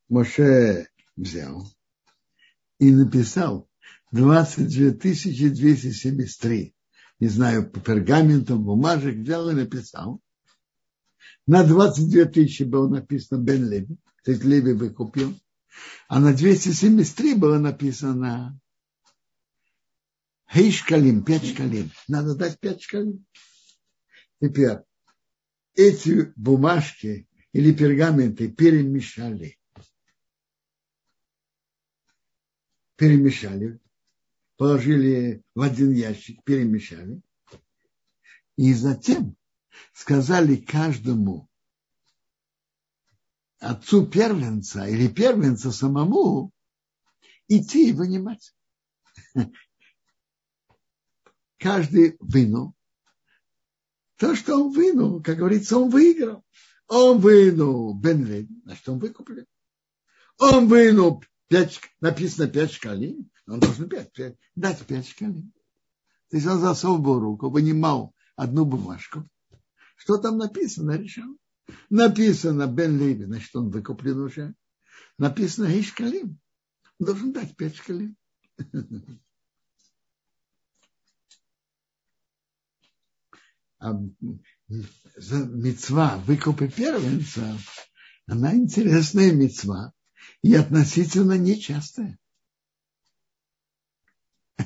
Моше 0.10 0.88
взял 1.20 1.68
и 2.80 2.92
написал 2.92 3.70
22 4.12 4.92
273. 4.92 6.76
Не 7.20 7.28
знаю, 7.28 7.70
по 7.70 7.80
пергаментам, 7.80 8.64
бумажек 8.64 9.18
взял 9.18 9.50
и 9.50 9.54
написал. 9.54 10.22
На 11.46 11.64
22 11.64 12.26
тысячи 12.26 12.64
было 12.64 12.88
написано 12.88 13.42
Бен 13.42 13.70
Леви, 13.70 13.98
то 14.24 14.32
есть 14.32 14.44
Леви 14.44 14.74
выкупил. 14.74 15.38
А 16.08 16.20
на 16.20 16.34
273 16.34 17.36
было 17.36 17.60
написано 17.60 18.60
Хей 20.52 20.72
шкалим, 20.72 21.24
5 21.24 21.46
шкалим. 21.46 21.92
Надо 22.08 22.36
дать 22.36 22.60
5 22.60 22.82
шкалим. 22.82 23.26
Теперь 24.42 24.80
эти 25.76 26.34
бумажки 26.36 27.28
или 27.52 27.74
пергаменты 27.74 28.48
перемешали 28.48 29.59
перемешали, 33.00 33.80
положили 34.58 35.42
в 35.56 35.62
один 35.62 35.94
ящик, 35.94 36.44
перемешали. 36.44 37.22
И 38.58 38.74
затем 38.74 39.38
сказали 39.94 40.58
каждому 40.58 41.50
отцу 43.60 44.06
первенца 44.06 44.86
или 44.86 45.08
первенца 45.08 45.72
самому 45.72 46.52
идти 47.48 47.90
и 47.90 47.94
вынимать. 47.94 48.54
Каждый 51.58 52.18
вынул. 52.20 52.74
То, 54.18 54.36
что 54.36 54.58
он 54.58 54.74
вынул, 54.74 55.24
как 55.24 55.38
говорится, 55.38 55.78
он 55.78 55.90
выиграл. 55.90 56.44
Он 56.88 57.20
вынул 57.20 57.94
Бен 57.94 58.26
значит, 58.66 58.90
он 58.90 59.00
выкуплен. 59.00 59.46
Он 60.38 60.68
вынул 60.68 61.24
5, 61.50 61.82
написано 62.00 62.48
5 62.48 62.72
шкалин, 62.72 63.30
он 63.48 63.60
должен 63.60 63.90
5, 63.90 64.14
5, 64.14 64.38
дать 64.56 64.86
5 64.86 65.08
шкалин. 65.08 65.52
То 66.30 66.38
есть 66.38 66.48
он 66.48 66.60
засовывал 66.60 67.20
руку, 67.20 67.50
вынимал 67.50 68.14
одну 68.36 68.66
бумажку. 68.66 69.28
Что 69.96 70.18
там 70.18 70.38
написано, 70.38 70.92
решал. 70.92 71.36
Написано 71.90 72.68
Бен 72.68 72.98
Леви, 72.98 73.26
значит, 73.26 73.56
он 73.56 73.70
выкуплен 73.70 74.20
уже. 74.20 74.56
Написано 75.18 75.68
Ишкалим. 75.80 76.40
Должен 77.00 77.34
дать 77.34 77.56
5 77.56 77.76
шкалин. 77.76 78.16
А 83.82 83.94
мецва 84.68 86.18
выкупы 86.18 86.68
первенца, 86.68 87.58
она 88.28 88.54
интересная 88.54 89.32
мецва 89.32 89.94
и 90.42 90.56
относительно 90.56 91.38
нечастая. 91.38 92.18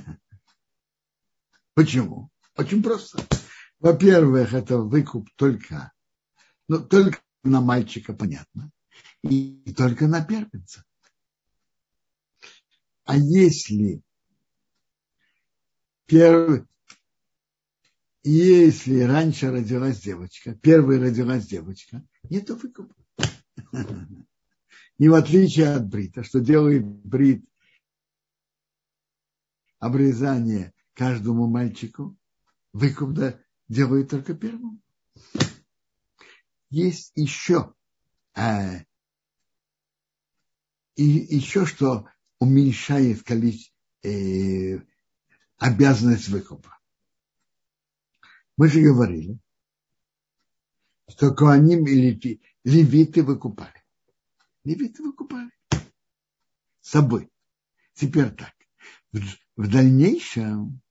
Почему? 1.74 2.30
Очень 2.56 2.84
просто. 2.84 3.26
Во-первых, 3.80 4.54
это 4.54 4.78
выкуп 4.78 5.30
только, 5.36 5.92
ну, 6.68 6.80
только 6.80 7.20
на 7.44 7.60
мальчика, 7.62 8.14
понятно, 8.14 8.72
и 9.24 9.74
только 9.76 10.08
на 10.08 10.24
первенца. 10.24 10.86
А 13.06 13.18
если 13.18 14.02
первый, 16.06 16.66
если 18.24 19.02
раньше 19.02 19.52
родилась 19.52 20.00
девочка, 20.00 20.56
первой 20.56 21.00
родилась 21.00 21.46
девочка, 21.46 22.02
нету 22.30 22.56
выкупа. 22.56 22.96
И 25.04 25.10
в 25.10 25.16
отличие 25.16 25.68
от 25.68 25.90
брита, 25.90 26.24
что 26.24 26.40
делает 26.40 26.86
брит 26.86 27.44
обрезание 29.80 30.74
каждому 30.94 31.46
мальчику, 31.46 32.18
выкуп 32.72 33.12
да, 33.12 33.38
делает 33.68 34.12
только 34.12 34.34
первому. 34.34 34.80
Есть 36.70 37.12
еще 37.16 37.74
э, 38.34 38.86
и 40.96 41.04
еще 41.04 41.66
что 41.66 42.08
уменьшает 42.40 43.24
количество 43.24 43.76
э, 44.04 44.80
обязанность 45.58 46.30
выкупа. 46.30 46.80
Мы 48.56 48.70
же 48.70 48.80
говорили, 48.80 49.38
что 51.10 51.36
коаним 51.36 51.88
и 51.88 52.40
левиты 52.64 53.22
выкупали. 53.22 53.83
Левиты 54.64 55.04
выкупали 55.04 55.52
с 56.80 56.90
собой. 56.90 57.30
Теперь 57.94 58.32
так. 58.32 58.54
В 59.56 59.70
дальнейшем 59.70 60.82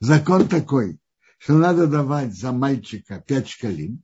закон 0.00 0.48
такой, 0.48 1.00
что 1.38 1.56
надо 1.58 1.86
давать 1.86 2.34
за 2.34 2.52
мальчика 2.52 3.20
пять 3.20 3.48
шкалин, 3.48 4.02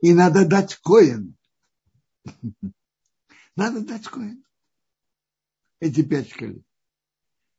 и 0.00 0.12
надо 0.12 0.46
дать 0.46 0.76
коин. 0.76 1.36
Надо 3.56 3.80
дать 3.80 4.06
коин. 4.06 4.44
Эти 5.80 6.02
пять 6.02 6.30
шкалин. 6.30 6.62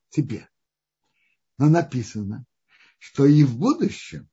Теперь. 0.10 0.48
Но 1.58 1.70
написано, 1.70 2.46
что 3.00 3.26
и 3.26 3.44
в 3.44 3.58
будущем 3.58 4.30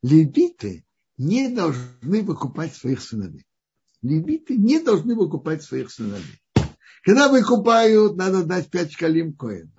левиты 0.00 0.86
не 1.18 1.54
должны 1.54 2.22
выкупать 2.22 2.74
своих 2.74 3.02
сыновей 3.02 3.44
левиты 4.02 4.56
не 4.56 4.80
должны 4.80 5.14
выкупать 5.14 5.62
своих 5.62 5.90
сыновей. 5.90 6.40
Когда 7.02 7.28
выкупают, 7.28 8.16
надо 8.16 8.44
дать 8.44 8.70
пять 8.70 8.92
шкалим 8.92 9.34
коин. 9.34 9.72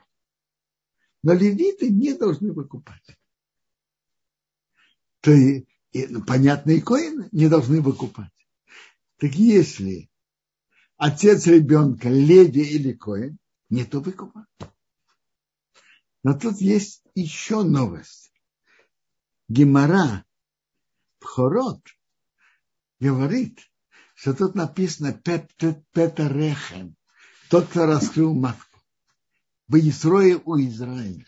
Но 1.24 1.34
левиты 1.34 1.89
не 1.89 2.13
должны 2.13 2.51
выкупать. 2.51 3.17
То 5.22 5.32
и, 5.32 5.67
и 5.91 6.07
ну, 6.07 6.24
понятные 6.24 6.82
коины 6.82 7.30
не 7.32 7.47
должны 7.47 7.82
выкупать. 7.82 8.32
Так 9.17 9.34
если 9.34 10.09
отец 10.97 11.45
ребенка 11.45 12.09
леди 12.09 12.59
или 12.59 12.93
коин, 12.93 13.38
не 13.69 13.86
то 13.86 13.99
выкупа. 13.99 14.47
Но 16.24 16.38
тут 16.38 16.59
есть 16.59 17.03
еще 17.13 17.63
новость. 17.63 18.34
Гемора 19.47 20.26
Пхорот 21.19 21.82
говорит, 22.99 23.70
что 24.22 24.36
тут 24.36 24.53
написано 24.53 25.13
Петер 25.13 26.32
Рехем, 26.32 26.95
тот, 27.49 27.67
кто 27.69 27.88
раскрыл 27.88 28.36
матку. 28.36 28.80
В 29.67 29.78
Израиле 29.78 30.39
у 30.45 30.59
Израиля. 30.59 31.26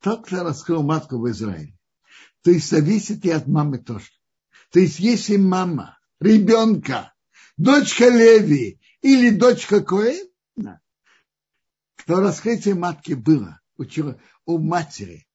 Тот, 0.00 0.26
кто 0.26 0.42
раскрыл 0.42 0.82
матку 0.82 1.18
в 1.18 1.30
Израиле. 1.30 1.74
то 2.42 2.50
есть 2.50 2.68
зависит 2.68 3.24
и 3.24 3.30
от 3.30 3.46
мамы 3.46 3.78
тоже. 3.78 4.10
То 4.70 4.78
есть 4.78 4.98
если 4.98 5.38
мама 5.38 5.98
ребенка, 6.20 7.14
дочка 7.56 8.10
Леви 8.10 8.78
или 9.00 9.30
дочка 9.30 9.82
Коэна, 9.82 10.82
то 12.04 12.20
раскрытие 12.20 12.74
матки 12.74 13.14
было 13.14 13.58
у, 13.78 13.84
у 14.44 14.58
матери. 14.58 15.26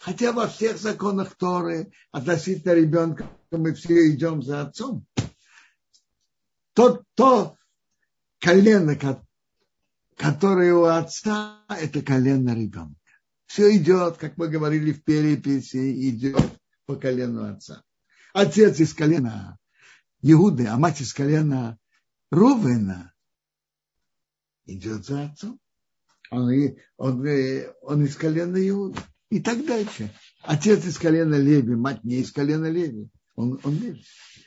Хотя 0.00 0.32
во 0.32 0.48
всех 0.48 0.78
законах 0.78 1.36
Торы 1.36 1.92
относительно 2.12 2.72
ребенка 2.72 3.30
мы 3.50 3.74
все 3.74 4.10
идем 4.10 4.42
за 4.42 4.62
отцом. 4.62 5.06
То, 6.72 7.02
то 7.14 7.56
колено, 8.38 8.96
которое 10.16 10.74
у 10.74 10.84
отца, 10.84 11.64
это 11.68 12.02
колено 12.02 12.54
ребенка. 12.54 12.96
Все 13.46 13.76
идет, 13.76 14.18
как 14.18 14.36
мы 14.36 14.48
говорили 14.48 14.92
в 14.92 15.02
переписи, 15.02 16.10
идет 16.10 16.38
по 16.86 16.96
колену 16.96 17.50
отца. 17.50 17.82
Отец 18.34 18.78
из 18.78 18.94
колена 18.94 19.58
Иуды, 20.22 20.66
а 20.66 20.76
мать 20.76 21.00
из 21.00 21.14
колена 21.14 21.78
Рувена 22.30 23.14
идет 24.66 25.06
за 25.06 25.24
отцом. 25.24 25.58
Он, 26.30 26.50
он, 26.98 27.26
он 27.82 28.04
из 28.04 28.16
колена 28.16 28.56
Иуды. 28.68 29.00
И 29.30 29.40
так 29.40 29.64
дальше. 29.66 30.14
Отец 30.42 30.84
из 30.86 30.98
колена 30.98 31.34
Леви, 31.34 31.74
мать 31.74 32.02
не 32.04 32.16
из 32.16 32.32
колена 32.32 32.70
Леви. 32.70 33.10
Он, 33.34 33.60
он 33.62 33.78
Леви. 33.78 34.02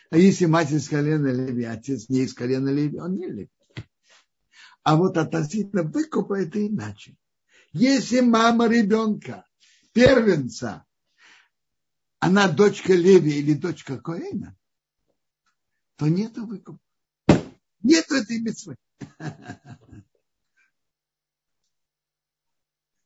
А 0.10 0.18
если 0.18 0.46
мать 0.46 0.72
из 0.72 0.90
колена 0.90 1.28
Леви, 1.28 1.64
отец 1.66 2.10
не 2.10 2.22
из 2.22 2.34
колена 2.34 2.70
Леви, 2.70 3.00
он 3.00 3.16
не 3.16 3.28
Леви. 3.28 3.52
А 4.84 4.96
вот 4.96 5.18
относительно 5.18 5.84
выкупа 5.84 6.42
это 6.42 6.66
иначе. 6.66 7.16
Если 7.72 8.22
мама 8.22 8.68
ребенка, 8.68 9.46
первенца, 9.94 10.86
она 12.20 12.48
дочка 12.50 12.94
Леви 12.94 13.40
или 13.40 13.54
дочка 13.54 14.00
Коэна, 14.00 14.58
то 15.96 16.08
нет 16.08 16.36
выкупа. 16.38 16.80
Нет 17.84 18.12
этой 18.12 18.40
митцвы. 18.40 18.76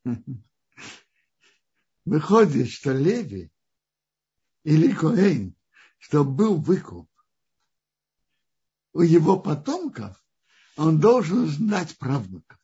Выходит, 2.05 2.69
что 2.69 2.93
Леви 2.93 3.51
или 4.63 4.93
Коэн, 4.93 5.55
что 5.97 6.23
был 6.23 6.55
выкуп 6.61 7.09
у 8.93 9.01
его 9.01 9.39
потомков, 9.39 10.23
он 10.77 10.99
должен 10.99 11.47
знать 11.47 11.97
правнуков. 11.97 12.59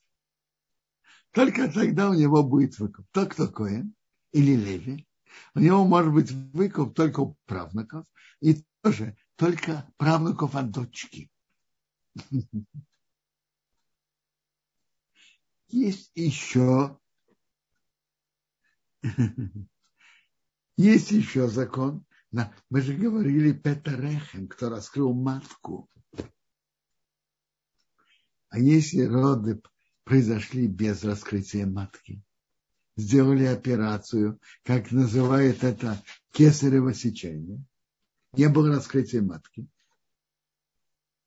Только 1.32 1.72
тогда 1.72 2.10
у 2.10 2.14
него 2.14 2.44
будет 2.44 2.78
выкуп. 2.78 3.08
Тот, 3.12 3.34
кто 3.34 3.48
Коэн 3.48 3.96
или 4.32 4.56
Леви, 4.56 5.08
у 5.56 5.60
него 5.60 5.86
может 5.86 6.14
быть 6.14 6.32
выкуп 6.32 6.94
только 6.96 7.22
у 7.22 7.36
правнуков 7.46 8.06
и 8.42 8.64
тоже 8.82 9.18
только 9.38 9.92
правнуков 9.98 10.56
от 10.56 10.70
дочки. 10.72 11.32
Есть 15.70 16.12
еще 16.14 17.00
есть 20.78 21.12
еще 21.12 21.48
закон. 21.48 22.06
Мы 22.70 22.82
же 22.82 22.94
говорили 22.94 23.52
Петерехем, 23.52 24.48
кто 24.48 24.70
раскрыл 24.70 25.14
матку. 25.14 25.90
А 28.50 28.60
если 28.60 29.04
роды 29.04 29.62
произошли 30.04 30.68
без 30.68 31.04
раскрытия 31.04 31.66
матки, 31.66 32.22
сделали 32.98 33.46
операцию, 33.46 34.40
как 34.64 34.92
называют 34.92 35.64
это 35.64 36.04
кесарево 36.32 36.94
сечение, 36.94 37.64
не 38.34 38.50
было 38.50 38.76
раскрытия 38.76 39.22
матки, 39.22 39.68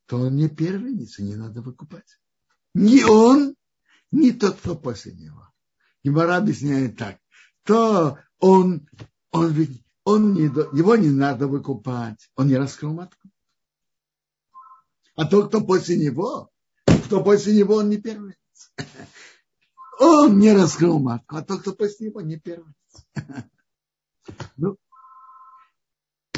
то 0.06 0.18
он 0.18 0.36
не 0.36 0.48
первенец, 0.48 1.18
и 1.18 1.22
не 1.22 1.36
надо 1.36 1.62
выкупать. 1.62 2.20
Ни 2.74 3.02
он, 3.04 3.56
ни 4.10 4.30
тот, 4.30 4.58
кто 4.58 4.76
после 4.76 5.12
него. 5.12 5.48
Гимара 6.02 6.36
объясняет 6.36 6.98
так, 6.98 7.18
то 7.64 8.18
он, 8.38 8.88
он 9.30 9.52
ведь, 9.52 9.82
он 10.04 10.34
не, 10.34 10.44
его 10.44 10.96
не 10.96 11.10
надо 11.10 11.48
выкупать, 11.48 12.30
он 12.36 12.48
не 12.48 12.56
раскрыл 12.56 12.92
матку. 12.92 13.28
А 15.16 15.24
тот, 15.26 15.48
кто 15.48 15.60
после 15.60 15.96
него, 15.96 16.50
кто 17.06 17.22
после 17.22 17.56
него, 17.56 17.76
он 17.76 17.88
не 17.88 17.98
первенец. 17.98 18.36
Он 20.00 20.40
не 20.40 20.52
раскрыл 20.52 20.98
матку, 20.98 21.36
а 21.36 21.42
тот, 21.42 21.60
кто 21.60 21.72
после 21.72 22.08
него, 22.08 22.20
не 22.20 22.36
первенец. 22.36 22.74
Ну, 24.56 24.76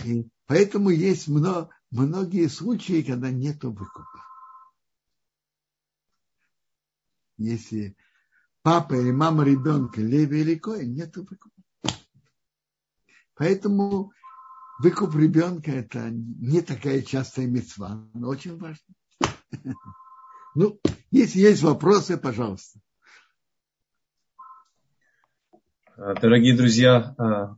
и 0.05 0.29
поэтому 0.47 0.91
есть 0.91 1.29
много, 1.29 1.71
многие 1.91 2.49
случаи, 2.49 3.03
когда 3.03 3.31
нет 3.31 3.63
выкупа. 3.63 4.25
Если 7.39 7.97
папа 8.67 8.95
или 8.95 9.13
мама 9.13 9.45
ребенка, 9.45 10.01
леви 10.01 10.41
или 10.41 10.57
коин, 10.57 10.93
нет 10.93 11.17
выкупа. 11.17 11.55
Поэтому 13.37 14.11
выкуп 14.81 15.15
ребенка 15.15 15.71
это 15.71 16.11
не 16.11 16.63
такая 16.63 17.03
частая 17.03 17.47
мецва, 17.47 18.05
но 18.13 18.29
очень 18.29 18.59
важно. 18.59 18.95
Ну, 20.57 20.81
если 21.11 21.41
есть 21.41 21.63
вопросы, 21.63 22.17
пожалуйста. 22.17 22.81
Дорогие 25.99 26.57
друзья, 26.57 27.15
а, 27.19 27.57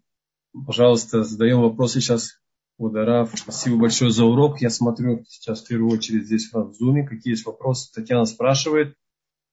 пожалуйста, 0.67 1.23
задаем 1.23 1.61
вопросы 1.61 2.01
сейчас 2.01 2.41
Ударав. 2.77 3.31
Спасибо 3.39 3.77
большое 3.77 4.11
за 4.11 4.25
урок. 4.25 4.61
Я 4.61 4.69
смотрю 4.69 5.25
сейчас 5.29 5.63
в 5.63 5.69
первую 5.69 5.93
очередь 5.93 6.27
здесь 6.27 6.53
в 6.53 6.73
Зуме, 6.75 7.07
какие 7.07 7.35
есть 7.35 7.47
вопросы. 7.47 7.89
Татьяна 7.95 8.25
спрашивает, 8.25 8.97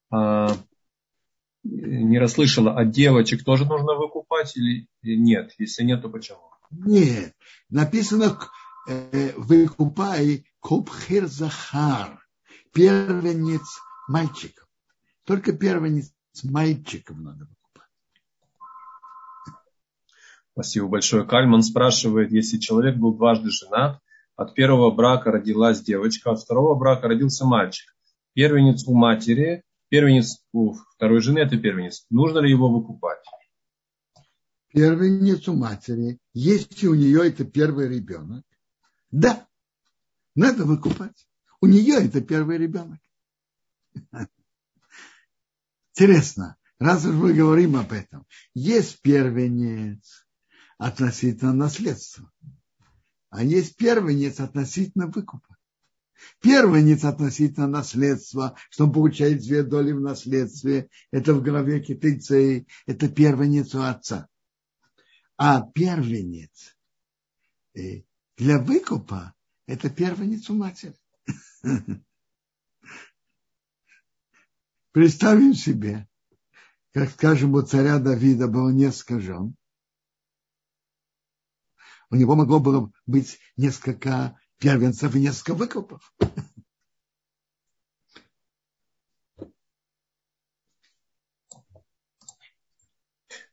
а, 0.10 0.50
не 1.66 2.20
расслышала, 2.20 2.78
а 2.78 2.86
девочек 2.86 3.44
тоже 3.44 3.66
нужно 3.66 3.96
выкупать 3.96 4.56
или 4.56 4.88
нет? 5.04 5.52
Если 5.58 5.84
нет, 5.84 6.02
то 6.02 6.10
почему? 6.10 6.40
Нет, 6.72 7.34
написано 7.70 8.38
э, 8.88 9.34
выкупай 9.36 10.46
купхир 10.60 11.28
захар, 11.28 12.20
первенец 12.72 13.66
мальчиков. 14.08 14.68
Только 15.26 15.54
первенец 15.54 16.14
мальчиков 16.44 17.18
надо 17.18 17.46
выкупать. 17.46 17.90
Спасибо 20.54 20.88
большое. 20.88 21.26
Кальман 21.26 21.64
спрашивает, 21.64 22.32
если 22.32 22.58
человек 22.58 22.98
был 22.98 23.16
дважды 23.16 23.50
женат, 23.50 24.00
от 24.36 24.54
первого 24.54 24.92
брака 24.92 25.32
родилась 25.32 25.82
девочка, 25.82 26.32
от 26.32 26.42
второго 26.42 26.76
брака 26.76 27.08
родился 27.08 27.46
мальчик. 27.46 27.96
Первенец 28.34 28.86
у 28.86 28.94
матери 28.94 29.64
первенец 29.90 30.44
у 30.52 30.74
второй 30.74 31.22
жены 31.22 31.40
это 31.40 31.58
первенец. 31.58 32.06
Нужно 32.10 32.40
ли 32.40 32.50
его 32.50 32.70
выкупать? 32.70 33.20
Первенец 34.70 35.48
у 35.48 35.56
матери, 35.56 36.20
если 36.34 36.88
у 36.88 36.96
нее 36.96 37.28
это 37.28 37.46
первый 37.46 37.88
ребенок, 37.88 38.44
да, 39.10 39.48
надо 40.36 40.66
выкупать. 40.66 41.28
У 41.62 41.68
нее 41.68 41.96
это 41.96 42.22
первый 42.22 42.58
ребенок. 42.58 43.00
Интересно, 45.94 46.58
раз 46.78 47.06
уж 47.06 47.16
мы 47.16 47.34
говорим 47.34 47.78
об 47.78 47.94
этом, 47.94 48.28
есть 48.54 49.02
первенец 49.02 50.28
относительно 50.78 51.54
наследства, 51.54 52.30
а 53.30 53.44
есть 53.44 53.78
первенец 53.78 54.42
относительно 54.42 55.08
выкупа. 55.08 55.55
Первенец 56.42 57.04
относительно 57.04 57.68
наследства, 57.68 58.56
что 58.70 58.86
он 58.86 58.94
получает 58.94 59.42
две 59.42 59.64
доли 59.64 59.92
в 59.92 60.02
наследстве, 60.02 60.90
это 61.12 61.34
в 61.34 61.42
голове 61.42 61.82
китайцей, 61.82 62.68
это 62.86 63.10
первенец 63.10 63.76
у 63.76 63.82
отца. 63.82 64.28
А 65.38 65.62
первенец 65.62 66.78
э, 67.74 68.04
для 68.38 68.60
выкупа 68.60 69.34
это 69.68 69.90
первенец 69.90 70.50
у 70.50 70.56
матери. 70.56 70.96
Представим 74.92 75.54
себе, 75.54 76.08
как, 76.94 77.10
скажем, 77.12 77.54
у 77.56 77.62
царя 77.62 78.00
Давида 78.00 78.48
было 78.48 78.70
несколько 78.70 79.20
жен. 79.20 79.56
У 82.10 82.16
него 82.16 82.36
могло 82.36 82.60
было 82.62 82.92
быть 83.06 83.40
несколько 83.58 84.40
первенцев 84.60 85.16
и 85.16 85.20
несколько 85.20 85.54
выкупов. 85.54 86.14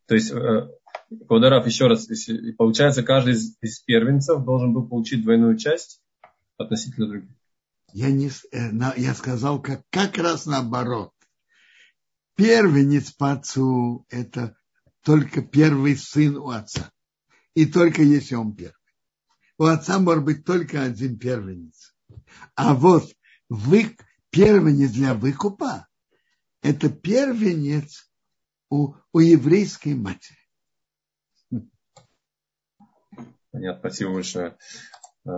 То 0.07 0.15
есть, 0.15 0.31
э, 0.31 0.69
еще 1.67 1.87
раз, 1.87 2.09
получается, 2.59 3.03
каждый 3.03 3.35
из, 3.35 3.57
из 3.61 3.79
первенцев 3.81 4.45
должен 4.45 4.75
был 4.75 4.87
получить 4.87 5.23
двойную 5.23 5.57
часть 5.57 6.03
относительно 6.59 7.09
других. 7.09 7.31
Я, 7.93 8.11
не, 8.11 8.29
э, 8.29 8.71
я 8.97 9.15
сказал 9.15 9.61
как, 9.61 9.83
как 9.91 10.19
раз 10.19 10.47
наоборот. 10.47 11.13
Первенец 12.35 13.13
по 13.13 13.33
отцу– 13.33 14.07
это 14.11 14.57
только 15.03 15.43
первый 15.43 15.97
сын 15.97 16.37
у 16.37 16.51
отца. 16.51 16.91
и 17.55 17.67
только 17.67 18.03
если 18.03 18.35
он 18.35 18.55
первый. 18.55 18.82
У 19.63 19.67
отца 19.67 20.01
может 20.01 20.25
быть 20.25 20.45
только 20.45 20.83
один 20.83 21.17
первенец. 21.17 21.95
А 22.57 22.75
вот 22.75 23.05
вы, 23.49 23.97
первенец 24.31 24.91
для 24.91 25.15
выкупа– 25.15 25.87
это 26.63 26.91
первенец 26.91 28.11
у, 28.71 28.95
у 29.13 29.21
еврейской 29.21 29.95
матери. 29.95 30.41
Понятно, 33.53 33.79
спасибо 33.79 34.15
большое. 34.15 34.59
Э, 35.27 35.31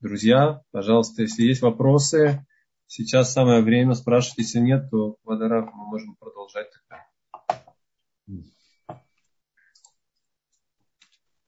друзья, 0.00 0.62
пожалуйста, 0.70 1.22
если 1.22 1.44
есть 1.44 1.62
вопросы, 1.62 2.46
сейчас 2.86 3.32
самое 3.32 3.62
время 3.62 3.94
спрашивать. 3.94 4.40
Если 4.40 4.58
нет, 4.58 4.90
то 4.90 5.16
Вадарав 5.22 5.72
мы 5.72 5.86
можем 5.86 6.14
продолжать 6.16 6.68
тогда. 6.70 7.06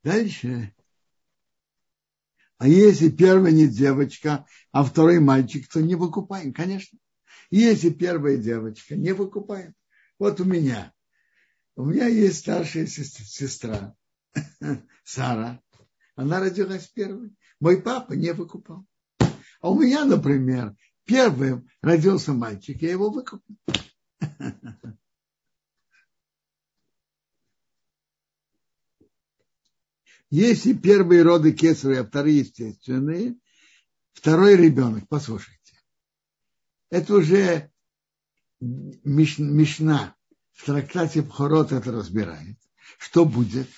Дальше. 0.02 0.72
А 2.58 2.66
если 2.66 3.08
первая 3.08 3.52
не 3.52 3.68
девочка, 3.68 4.44
а 4.72 4.82
второй 4.82 5.20
мальчик, 5.20 5.68
то 5.68 5.80
не 5.80 5.94
выкупаем, 5.94 6.52
конечно. 6.52 6.98
Если 7.50 7.90
первая 7.90 8.36
девочка, 8.36 8.96
не 8.96 9.12
выкупаем. 9.12 9.74
Вот 10.18 10.40
у 10.40 10.44
меня. 10.44 10.92
У 11.76 11.84
меня 11.84 12.08
есть 12.08 12.40
старшая 12.40 12.86
сестра, 12.86 13.94
Сара. 15.04 15.62
Она 16.16 16.40
родилась 16.40 16.88
первой. 16.88 17.32
Мой 17.60 17.80
папа 17.80 18.14
не 18.14 18.32
выкупал. 18.32 18.84
А 19.60 19.70
у 19.70 19.80
меня, 19.80 20.04
например, 20.04 20.74
первым 21.04 21.68
родился 21.80 22.32
мальчик, 22.32 22.82
я 22.82 22.90
его 22.90 23.10
выкупил. 23.10 23.56
Если 30.30 30.74
первые 30.74 31.22
роды 31.22 31.52
кесаря, 31.52 32.00
а 32.00 32.04
вторые 32.04 32.40
естественные, 32.40 33.36
второй 34.12 34.56
ребенок, 34.56 35.04
послушайте, 35.08 35.58
это 36.90 37.14
уже 37.14 37.70
Мишна 38.60 40.16
в 40.52 40.66
трактате 40.66 41.22
Пхорот 41.22 41.72
это 41.72 41.92
разбирает. 41.92 42.56
Что 42.98 43.24
будет, 43.24 43.68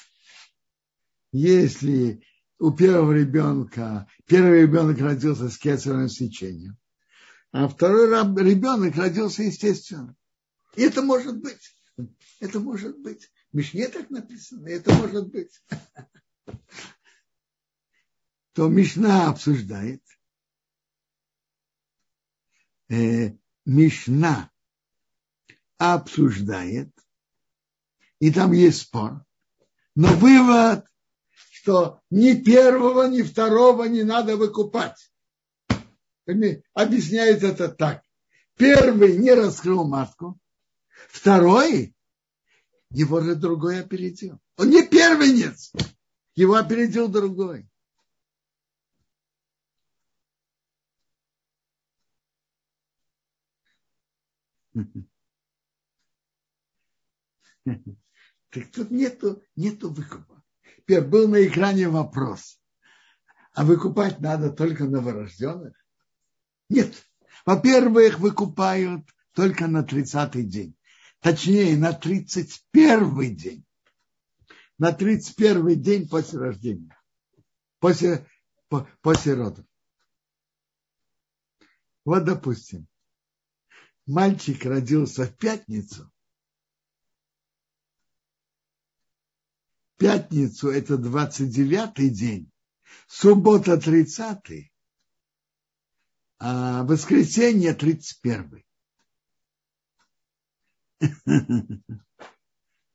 если 1.33 2.25
у 2.59 2.73
первого 2.73 3.13
ребенка, 3.13 4.09
первый 4.27 4.63
ребенок 4.63 4.99
родился 4.99 5.51
с 5.51 5.59
кесаревым 5.59 6.09
сечением, 6.09 6.79
а 7.53 7.69
второй 7.69 8.09
ребенок 8.09 8.97
родился 8.97 9.43
естественно. 9.43 10.17
И 10.75 10.83
это 10.83 11.03
может 11.03 11.39
быть. 11.41 11.77
Это 12.41 12.59
может 12.59 12.99
быть. 12.99 13.31
Мишне 13.53 13.89
так 13.89 14.09
написано, 14.11 14.67
это 14.69 14.93
может 14.95 15.29
быть. 15.29 15.61
То 18.53 18.69
Мишна 18.69 19.29
обсуждает. 19.31 20.03
Э, 22.89 23.33
Мишна 23.65 24.51
обсуждает, 25.79 26.91
и 28.19 28.33
там 28.33 28.53
есть 28.53 28.83
спор. 28.83 29.25
Но 29.95 30.09
вывод, 30.09 30.85
что 31.51 32.01
ни 32.11 32.35
первого, 32.35 33.09
ни 33.09 33.23
второго 33.23 33.85
не 33.85 34.03
надо 34.03 34.37
выкупать. 34.37 35.11
Объясняет 36.27 37.43
это 37.43 37.69
так. 37.69 38.03
Первый 38.57 39.17
не 39.17 39.33
раскрыл 39.33 39.85
матку, 39.85 40.39
второй 41.09 41.95
его 42.91 43.21
же 43.21 43.35
другой 43.35 43.81
опередил. 43.81 44.39
Он 44.57 44.69
не 44.69 44.87
первенец, 44.87 45.73
его 46.41 46.55
опередил 46.55 47.09
другой. 47.09 47.69
Так 57.65 58.71
тут 58.73 58.91
нету, 58.91 59.43
нету 59.55 59.91
выкупа. 59.93 60.43
Теперь 60.79 61.03
был 61.03 61.29
на 61.29 61.47
экране 61.47 61.89
вопрос. 61.89 62.59
А 63.53 63.65
выкупать 63.65 64.21
надо 64.21 64.51
только 64.51 64.85
новорожденных? 64.85 65.75
Нет. 66.71 66.95
Во-первых, 67.45 68.19
выкупают 68.19 69.07
только 69.35 69.67
на 69.67 69.85
30-й 69.85 70.45
день. 70.45 70.75
Точнее, 71.21 71.77
на 71.77 71.93
31-й 71.93 73.35
день. 73.35 73.65
На 74.81 74.93
31-й 74.93 75.77
день 75.77 76.09
после 76.09 76.39
рождения. 76.39 76.99
После, 77.81 78.27
по, 78.71 78.89
после 79.03 79.35
родов. 79.35 79.67
Вот, 82.07 82.25
допустим, 82.25 82.89
мальчик 84.07 84.65
родился 84.65 85.27
в 85.27 85.37
пятницу, 85.37 86.11
пятницу 89.99 90.71
это 90.71 90.95
29-й 90.95 92.09
день, 92.09 92.51
суббота 93.07 93.75
30-й, 93.75 94.73
а 96.39 96.85
воскресенье 96.85 97.77
31-й. 97.77 98.65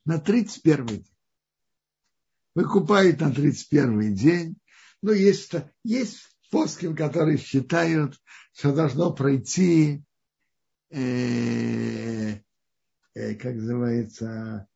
На 0.06 0.20
31 0.20 0.88
день. 0.88 1.15
Выкупают 2.56 3.20
на 3.20 3.34
31 3.34 4.16
день. 4.16 4.58
Но 5.02 5.12
есть, 5.12 5.52
есть 5.84 6.36
плоским, 6.50 6.96
которые 6.96 7.38
считают, 7.38 8.20
что 8.54 8.74
должно 8.74 9.14
пройти 9.14 10.04
э, 10.90 12.40
э, 13.14 13.36
как 13.36 13.56
называется, 13.56 14.68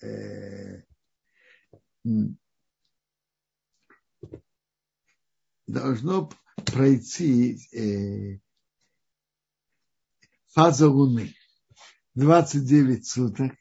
э, 0.00 0.82
должно 5.66 6.30
пройти 6.64 7.58
э, 7.72 8.38
фаза 10.46 10.88
Луны. 10.88 11.34
29 12.14 13.04
суток, 13.04 13.52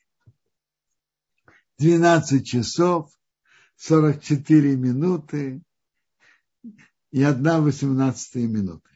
12 1.79 2.45
часов, 2.45 3.11
44 3.77 4.75
минуты 4.75 5.61
и 7.11 7.23
1 7.23 7.63
18 7.63 8.35
минуты. 8.35 8.89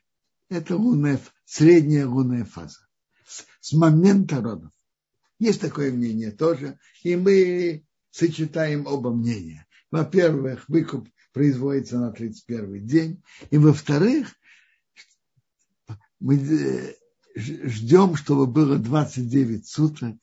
Это 0.49 0.75
лунная, 0.75 1.19
средняя 1.45 2.07
лунная 2.07 2.45
фаза 2.45 2.87
с 3.59 3.73
момента 3.73 4.41
родов. 4.41 4.71
Есть 5.39 5.61
такое 5.61 5.91
мнение 5.91 6.31
тоже, 6.31 6.79
и 7.03 7.15
мы 7.15 7.85
сочетаем 8.11 8.87
оба 8.87 9.11
мнения. 9.11 9.67
Во-первых, 9.91 10.67
выкуп 10.67 11.07
производится 11.33 11.99
на 11.99 12.11
31 12.11 12.85
день, 12.85 13.23
и 13.51 13.57
во-вторых, 13.57 14.33
мы 16.19 16.37
э, 16.37 16.95
ждем, 17.35 18.15
чтобы 18.15 18.47
было 18.47 18.79
29 18.79 19.67
суток, 19.67 20.15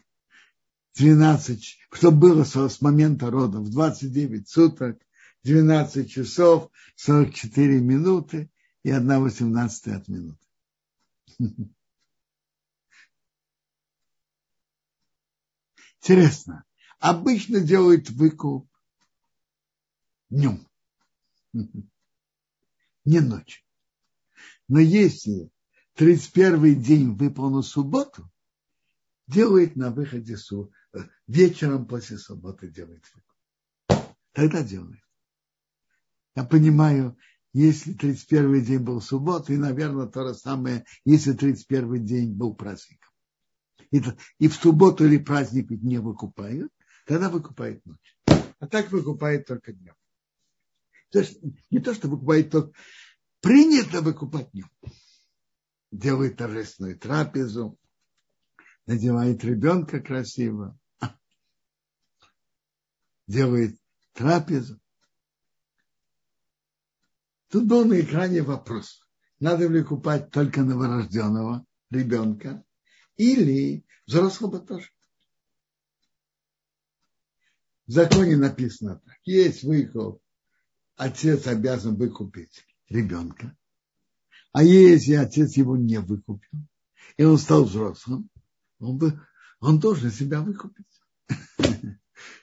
12, 0.96 1.78
чтобы 1.92 2.18
было 2.18 2.44
с 2.44 2.80
момента 2.80 3.30
родов 3.30 3.68
29 3.68 4.48
суток, 4.48 5.00
12 5.42 6.10
часов, 6.10 6.70
44 6.96 7.80
минуты 7.80 8.50
и 8.82 8.90
1 8.90 9.20
18 9.20 9.88
от 9.88 10.08
минуты. 10.08 10.38
Интересно. 16.00 16.64
Обычно 17.00 17.60
делают 17.60 18.10
выкуп 18.10 18.68
днем, 20.30 20.66
не 23.04 23.20
ночью. 23.20 23.64
Но 24.68 24.78
если 24.78 25.50
31 25.94 26.80
день 26.80 27.14
выпал 27.14 27.50
на 27.50 27.62
субботу, 27.62 28.30
делает 29.26 29.76
на 29.76 29.90
выходе 29.90 30.36
су, 30.36 30.72
вечером 31.26 31.86
после 31.86 32.18
субботы 32.18 32.68
делает. 32.68 33.04
Тогда 34.32 34.62
делает. 34.62 35.02
Я 36.34 36.44
понимаю, 36.44 37.16
если 37.52 37.92
31 37.92 38.64
день 38.64 38.80
был 38.80 39.00
суббота, 39.00 39.52
и, 39.52 39.56
наверное, 39.56 40.06
то 40.06 40.26
же 40.26 40.34
самое, 40.34 40.84
если 41.04 41.32
31 41.32 42.04
день 42.04 42.32
был 42.32 42.54
праздником 42.54 43.14
и, 43.94 44.02
и 44.38 44.48
в 44.48 44.54
субботу 44.54 45.04
или 45.04 45.18
праздник 45.18 45.70
не 45.70 45.98
выкупают, 45.98 46.72
тогда 47.06 47.30
выкупает 47.30 47.84
ночь. 47.86 48.18
А 48.58 48.66
так 48.66 48.90
выкупает 48.90 49.46
только 49.46 49.72
днем. 49.72 49.94
То 51.10 51.20
есть 51.20 51.38
не 51.70 51.78
то, 51.78 51.94
что 51.94 52.08
выкупает 52.08 52.50
только... 52.50 52.72
Принято 53.40 54.00
выкупать 54.00 54.50
днем. 54.52 54.70
Делает 55.92 56.38
торжественную 56.38 56.98
трапезу, 56.98 57.78
надевает 58.86 59.44
ребенка 59.44 60.00
красиво, 60.00 60.78
делает 63.26 63.78
трапезу, 64.12 64.80
Тут 67.54 67.68
был 67.68 67.84
на 67.84 68.00
экране 68.00 68.42
вопрос, 68.42 69.06
надо 69.38 69.68
ли 69.68 69.80
купать 69.84 70.32
только 70.32 70.64
новорожденного 70.64 71.64
ребенка 71.88 72.64
или 73.16 73.84
взрослого 74.08 74.58
тоже. 74.58 74.90
В 77.86 77.92
законе 77.92 78.36
написано 78.36 78.96
так. 78.96 79.14
Есть 79.22 79.62
выкуп, 79.62 80.20
отец 80.96 81.46
обязан 81.46 81.94
выкупить 81.94 82.66
ребенка. 82.88 83.56
А 84.50 84.64
если 84.64 85.14
отец 85.14 85.56
его 85.56 85.76
не 85.76 86.00
выкупил, 86.00 86.58
и 87.16 87.22
он 87.22 87.38
стал 87.38 87.66
взрослым, 87.66 88.28
он, 88.84 88.98
бы, 88.98 89.20
он 89.60 89.78
должен 89.78 90.10
себя 90.10 90.40
выкупить. 90.40 90.86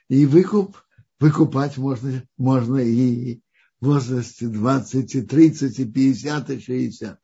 И 0.10 0.26
выкуп, 0.26 0.78
выкупать 1.20 1.78
можно, 1.78 2.28
можно 2.38 2.78
и 2.78 3.42
в 3.80 3.86
возрасте 3.86 4.48
20, 4.48 5.16
и 5.16 5.22
30, 5.22 5.80
и 5.80 5.86
50, 5.86 6.50
и 6.50 6.60
60. 6.60 7.22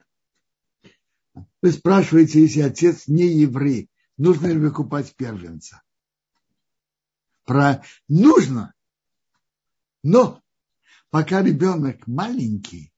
Вы 1.61 1.71
спрашиваете, 1.71 2.41
если 2.41 2.61
отец 2.61 3.07
не 3.07 3.27
еврей, 3.27 3.89
нужно 4.17 4.47
ли 4.47 4.57
выкупать 4.57 5.15
первенца? 5.15 5.83
Про 7.43 7.83
нужно, 8.07 8.73
но 10.03 10.41
пока 11.09 11.41
ребенок 11.41 12.07
маленький, 12.07 12.93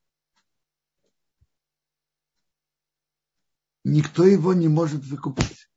никто 3.84 4.26
его 4.26 4.54
не 4.54 4.68
может 4.68 5.04
выкупать. 5.06 5.69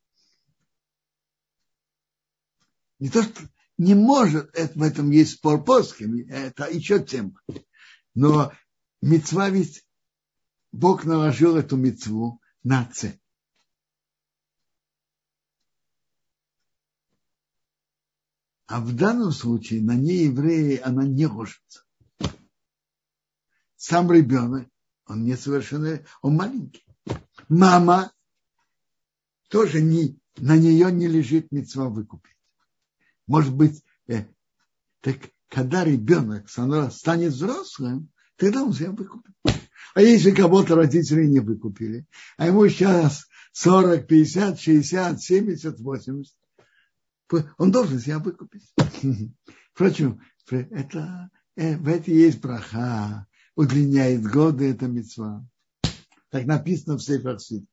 Не 3.02 3.08
то, 3.08 3.24
что 3.24 3.42
не 3.78 3.96
может, 3.96 4.54
это, 4.54 4.78
в 4.78 4.82
этом 4.84 5.10
есть 5.10 5.32
спор 5.32 5.64
плоский, 5.64 6.24
это 6.30 6.70
еще 6.70 7.04
тема. 7.04 7.32
Но 8.14 8.52
мецва 9.00 9.50
ведь 9.50 9.84
Бог 10.70 11.04
наложил 11.04 11.56
эту 11.56 11.76
мецву 11.76 12.40
на 12.62 12.82
отце. 12.82 13.18
А 18.66 18.80
в 18.80 18.94
данном 18.94 19.32
случае 19.32 19.82
на 19.82 19.96
неевреи 19.96 20.76
она 20.78 21.04
не 21.04 21.26
ложится. 21.26 21.82
Сам 23.74 24.12
ребенок, 24.12 24.68
он 25.06 25.24
несовершенный, 25.24 26.06
он 26.20 26.36
маленький. 26.36 26.86
Мама 27.48 28.12
тоже 29.48 29.82
не, 29.82 30.20
на 30.36 30.56
нее 30.56 30.92
не 30.92 31.08
лежит 31.08 31.50
мецва 31.50 31.88
выкупить. 31.88 32.32
Может 33.26 33.54
быть, 33.54 33.82
э, 34.08 34.24
так 35.00 35.16
когда 35.48 35.84
ребенок 35.84 36.48
станет 36.48 37.32
взрослым, 37.32 38.10
тогда 38.36 38.62
он 38.62 38.72
себя 38.72 38.90
выкупит. 38.90 39.34
А 39.94 40.00
если 40.00 40.30
кого-то 40.30 40.74
родители 40.74 41.26
не 41.26 41.40
выкупили, 41.40 42.06
а 42.38 42.46
ему 42.46 42.66
сейчас 42.68 43.26
40, 43.52 44.06
50, 44.06 44.58
60, 44.58 45.20
70, 45.20 45.80
80, 45.80 46.34
он 47.58 47.70
должен 47.70 47.98
себя 47.98 48.18
выкупить. 48.18 48.72
Впрочем, 49.74 50.20
это, 50.50 51.30
э, 51.56 51.76
в 51.76 51.88
этом 51.88 52.14
есть 52.14 52.40
браха, 52.40 53.26
удлиняет 53.54 54.22
годы, 54.22 54.70
это 54.70 54.86
мецва. 54.86 55.46
Так 56.30 56.46
написано 56.46 56.96
в 56.96 57.02
Сейфарсид. 57.02 57.66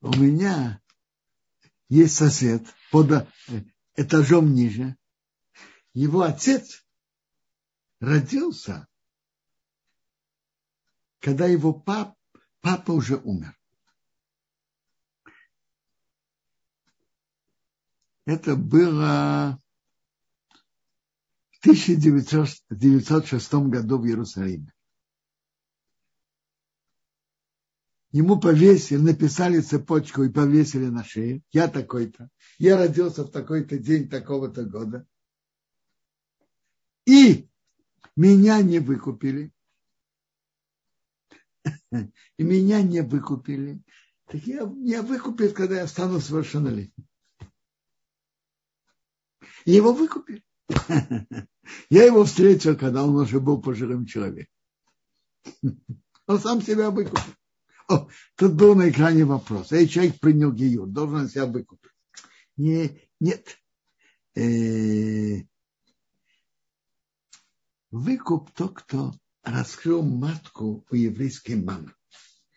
У 0.00 0.16
меня 0.16 0.80
есть 1.88 2.16
сосед 2.16 2.66
под 2.90 3.10
э, 3.12 3.26
этажом 3.96 4.54
ниже. 4.54 4.96
Его 5.92 6.22
отец 6.22 6.84
родился, 8.00 8.88
когда 11.18 11.46
его 11.46 11.74
пап, 11.74 12.16
папа 12.60 12.92
уже 12.92 13.16
умер. 13.16 13.54
Это 18.24 18.56
было 18.56 19.60
в 21.50 21.58
1906 21.60 23.54
году 23.54 23.98
в 23.98 24.06
Иерусалиме. 24.06 24.72
Ему 28.12 28.40
повесили, 28.40 28.98
написали 28.98 29.60
цепочку 29.60 30.24
и 30.24 30.32
повесили 30.32 30.86
на 30.86 31.04
шею. 31.04 31.42
Я 31.52 31.68
такой-то. 31.68 32.28
Я 32.58 32.76
родился 32.76 33.22
в 33.24 33.30
такой-то 33.30 33.78
день 33.78 34.08
такого-то 34.08 34.64
года. 34.64 35.06
И 37.06 37.48
меня 38.16 38.62
не 38.62 38.80
выкупили. 38.80 39.52
И 41.92 42.42
меня 42.42 42.82
не 42.82 43.02
выкупили. 43.02 43.80
Так 44.26 44.42
я, 44.44 44.64
меня 44.64 45.02
выкупят, 45.02 45.52
когда 45.52 45.80
я 45.80 45.86
стану 45.86 46.20
совершеннолетним. 46.20 47.06
Его 49.64 49.92
выкупили. 49.92 50.44
Я 51.90 52.04
его 52.04 52.24
встретил, 52.24 52.76
когда 52.76 53.04
он 53.04 53.14
уже 53.16 53.40
был 53.40 53.60
пожилым 53.60 54.06
человеком. 54.06 54.54
Он 56.26 56.40
сам 56.40 56.62
себя 56.62 56.90
выкупил. 56.90 57.22
Тут 58.36 58.54
был 58.54 58.74
на 58.74 58.90
экране 58.90 59.24
вопрос. 59.24 59.72
Эй, 59.72 59.88
человек 59.88 60.18
принял 60.20 60.52
гию, 60.52 60.86
должен 60.86 61.28
себя 61.28 61.46
выкупить. 61.46 61.90
Не, 62.56 63.00
нет. 63.18 63.58
Э, 64.34 65.42
выкуп 67.90 68.50
тот, 68.52 68.76
кто 68.76 69.12
раскрыл 69.42 70.02
матку 70.02 70.84
у 70.88 70.94
еврейской 70.94 71.56
мамы. 71.56 71.94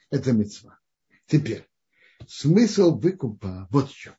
Это 0.10 0.34
мецва. 0.34 0.80
Теперь, 1.26 1.68
смысл 2.28 2.98
выкупа 2.98 3.68
вот 3.72 3.90
в 3.90 3.96
чем. 3.96 4.16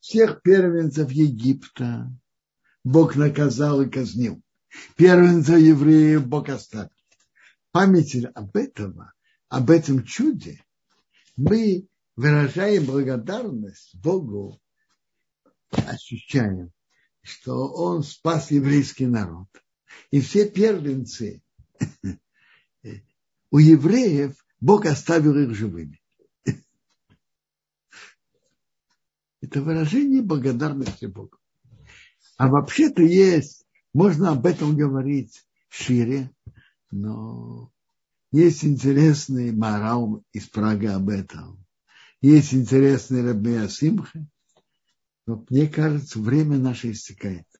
Всех 0.00 0.42
первенцев 0.42 1.10
Египта 1.10 2.10
Бог 2.82 3.14
наказал 3.16 3.82
и 3.82 3.90
казнил. 3.90 4.42
Первенца 4.96 5.56
евреев 5.56 6.26
Бог 6.26 6.48
оставил. 6.48 6.90
Память 7.72 8.16
об 8.34 8.56
этом 8.56 9.12
об 9.52 9.68
этом 9.68 10.02
чуде, 10.02 10.64
мы 11.36 11.86
выражаем 12.16 12.86
благодарность 12.86 13.94
Богу, 13.96 14.58
ощущаем, 15.68 16.72
что 17.20 17.70
Он 17.70 18.02
спас 18.02 18.50
еврейский 18.50 19.04
народ. 19.04 19.48
И 20.10 20.22
все 20.22 20.48
первенцы 20.48 21.42
у 23.50 23.58
евреев 23.58 24.42
Бог 24.58 24.86
оставил 24.86 25.36
их 25.36 25.54
живыми. 25.54 26.00
Это 29.42 29.60
выражение 29.60 30.22
благодарности 30.22 31.04
Богу. 31.04 31.36
А 32.38 32.48
вообще-то 32.48 33.02
есть, 33.02 33.66
можно 33.92 34.30
об 34.30 34.46
этом 34.46 34.74
говорить 34.78 35.46
шире, 35.68 36.30
но 36.90 37.71
есть 38.32 38.64
интересный 38.64 39.52
морал 39.52 40.24
из 40.32 40.48
Праги 40.48 40.86
об 40.86 41.10
этом. 41.10 41.64
Есть 42.22 42.54
интересный 42.54 43.22
Рабмея 43.22 43.68
Симха. 43.68 44.26
Но 45.26 45.44
мне 45.50 45.68
кажется, 45.68 46.18
время 46.18 46.56
наше 46.56 46.90
истекает. 46.90 47.46